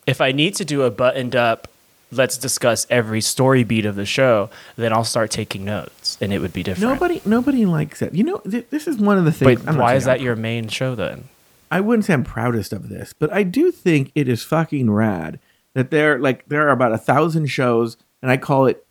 [0.06, 1.68] If I need to do a buttoned up,
[2.10, 6.38] let's discuss every story beat of the show, then I'll start taking notes and it
[6.40, 6.92] would be different.
[6.92, 8.14] Nobody, nobody likes it.
[8.14, 9.62] You know, th- this is one of the things.
[9.62, 11.24] But why is that I'm- your main show then?
[11.70, 15.38] I wouldn't say I'm proudest of this, but I do think it is fucking rad
[15.74, 18.86] that there, like, there are about a thousand shows, and I call it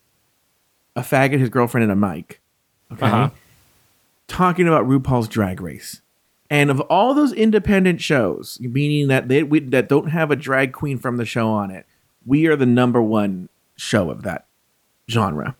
[0.97, 2.41] a faggot, his girlfriend, and a mic.
[2.91, 3.29] Okay, Uh-huh.
[4.27, 6.01] talking about RuPaul's Drag Race,
[6.49, 10.73] and of all those independent shows, meaning that they we, that don't have a drag
[10.73, 11.85] queen from the show on it,
[12.25, 14.45] we are the number one show of that
[15.09, 15.55] genre.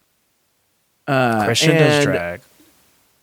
[1.07, 2.41] Uh, Christian does and- drag.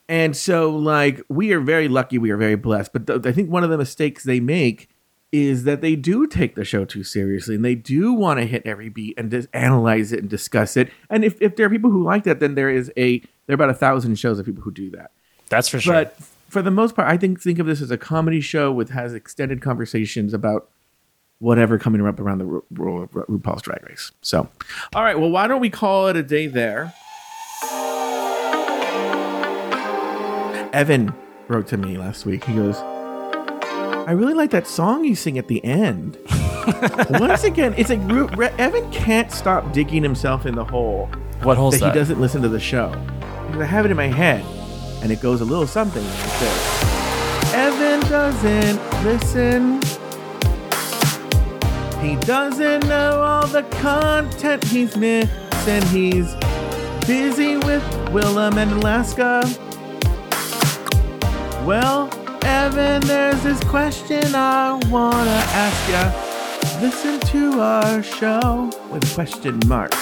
[0.09, 2.17] and so, like, we are very lucky.
[2.19, 2.93] We are very blessed.
[2.93, 4.89] But th- I think one of the mistakes they make
[5.35, 8.63] is that they do take the show too seriously and they do want to hit
[8.65, 10.93] every beat and just analyze it and discuss it.
[11.11, 13.55] And if, if there are people who like that, then there is a there are
[13.55, 15.11] about a thousand shows of people who do that.
[15.49, 15.93] That's for sure.
[15.93, 16.17] But
[16.49, 19.13] for the most part, I think think of this as a comedy show with has
[19.13, 20.71] extended conversations about
[21.41, 24.13] whatever coming up around the Ru- Ru- Ru- RuPaul's Drag Race.
[24.23, 24.49] So,
[24.95, 25.19] all right.
[25.19, 26.95] Well, why don't we call it a day there?
[30.73, 31.13] Evan
[31.49, 32.45] wrote to me last week.
[32.45, 32.81] He goes,
[34.07, 36.19] "I really like that song you sing at the end."
[37.11, 38.01] Once again, it's like
[38.37, 41.11] Re- Evan can't stop digging himself in the hole
[41.45, 41.93] what holds that that?
[41.95, 42.89] he doesn't listen to the show.
[43.47, 44.43] Because I have it in my head,
[45.03, 46.85] and it goes a little something like this.
[47.53, 49.83] Evan doesn't listen.
[52.01, 55.83] He doesn't know all the content he's missing.
[55.89, 56.35] He's
[57.07, 59.45] busy with Willam and Alaska.
[61.67, 62.09] Well,
[62.45, 66.13] Evan, there's this question I wanna ask ya.
[66.81, 69.93] Listen to our show with question mark.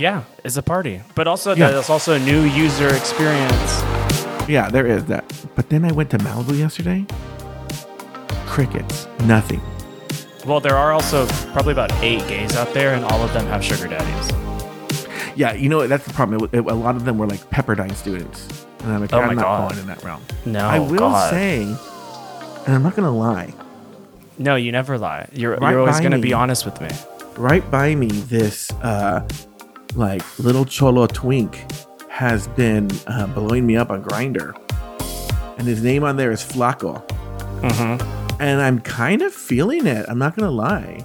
[0.00, 1.02] Yeah, it's a party.
[1.14, 1.70] But also, Yeah.
[1.70, 3.82] there's also a new user experience.
[4.48, 5.24] Yeah, there is that.
[5.54, 7.04] But then I went to Malibu yesterday.
[8.46, 9.60] Crickets, nothing.
[10.46, 13.62] Well, there are also probably about eight gays out there, and all of them have
[13.62, 14.32] sugar daddies.
[15.36, 16.48] Yeah, you know that's the problem.
[16.52, 18.46] It- it- a lot of them were like Pepperdine students,
[18.82, 19.68] and I'm like, Oh I'm not God.
[19.68, 20.20] going in that realm.
[20.46, 21.30] No, I will God.
[21.30, 23.52] say, and I'm not gonna lie.
[24.38, 25.28] No, you never lie.
[25.34, 26.22] You're, Right you're always going to me.
[26.22, 26.88] be honest with me.
[27.36, 29.20] right by me this uh
[29.94, 31.64] like little cholo twink
[32.08, 34.54] has been uh, blowing me up on Grindr
[35.58, 37.06] and his name on there is flaco
[37.60, 38.40] Mm-hmm.
[38.40, 41.04] and i'm kind of feeling it i'm not gonna lie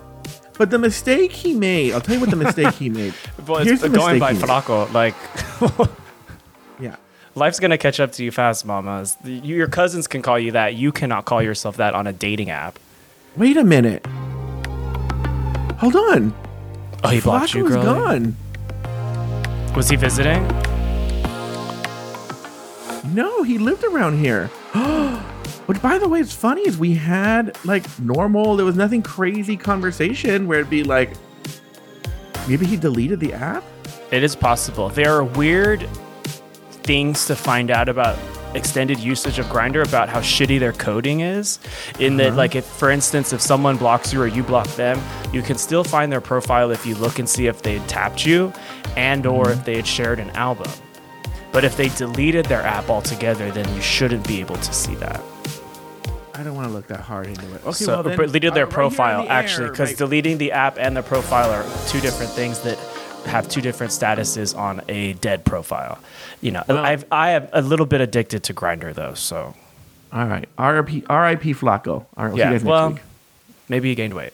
[0.57, 3.13] but the mistake he made i'll tell you what the mistake he made
[3.45, 4.33] Well, Here's it's the going by.
[4.33, 4.91] Flaco.
[4.93, 5.13] Like,
[6.79, 6.95] yeah
[7.35, 9.17] Life's gonna catch up to you fast, mamas.
[9.25, 10.75] Your cousins can call you that.
[10.75, 12.79] You cannot call yourself that on a dating app.
[13.35, 14.05] Wait a minute.
[15.79, 16.33] Hold on.
[17.03, 17.83] Oh, he blocked you, girl.
[17.83, 18.37] gone.
[19.75, 20.47] Was he visiting?
[23.13, 24.47] No, he lived around here.
[25.65, 28.55] Which, by the way, it's funny is we had like normal.
[28.55, 31.11] There was nothing crazy conversation where it'd be like,
[32.47, 33.65] maybe he deleted the app.
[34.11, 34.87] It is possible.
[34.87, 35.87] There are weird
[36.69, 38.17] things to find out about
[38.55, 41.59] extended usage of Grindr about how shitty their coding is.
[41.99, 42.37] In that, uh-huh.
[42.37, 45.01] like, if for instance, if someone blocks you or you block them,
[45.33, 48.53] you can still find their profile if you look and see if they tapped you,
[48.95, 50.71] and or if they had shared an album.
[51.51, 55.21] But if they deleted their app altogether, then you shouldn't be able to see that.
[56.33, 57.61] I don't want to look that hard into it.
[57.63, 60.51] Okay, so, well then, deleted their uh, right profile the actually, because like- deleting the
[60.51, 62.77] app and the profile are two different things that
[63.25, 65.97] have two different statuses on a dead profile.
[66.41, 69.55] You know, I've I am a little bit addicted to Grindr though, so
[70.11, 71.87] all right, RIP, RIP Flaco.
[71.87, 72.45] All right, we'll see yeah.
[72.45, 73.01] you guys next Well, week.
[73.69, 74.33] maybe he gained weight.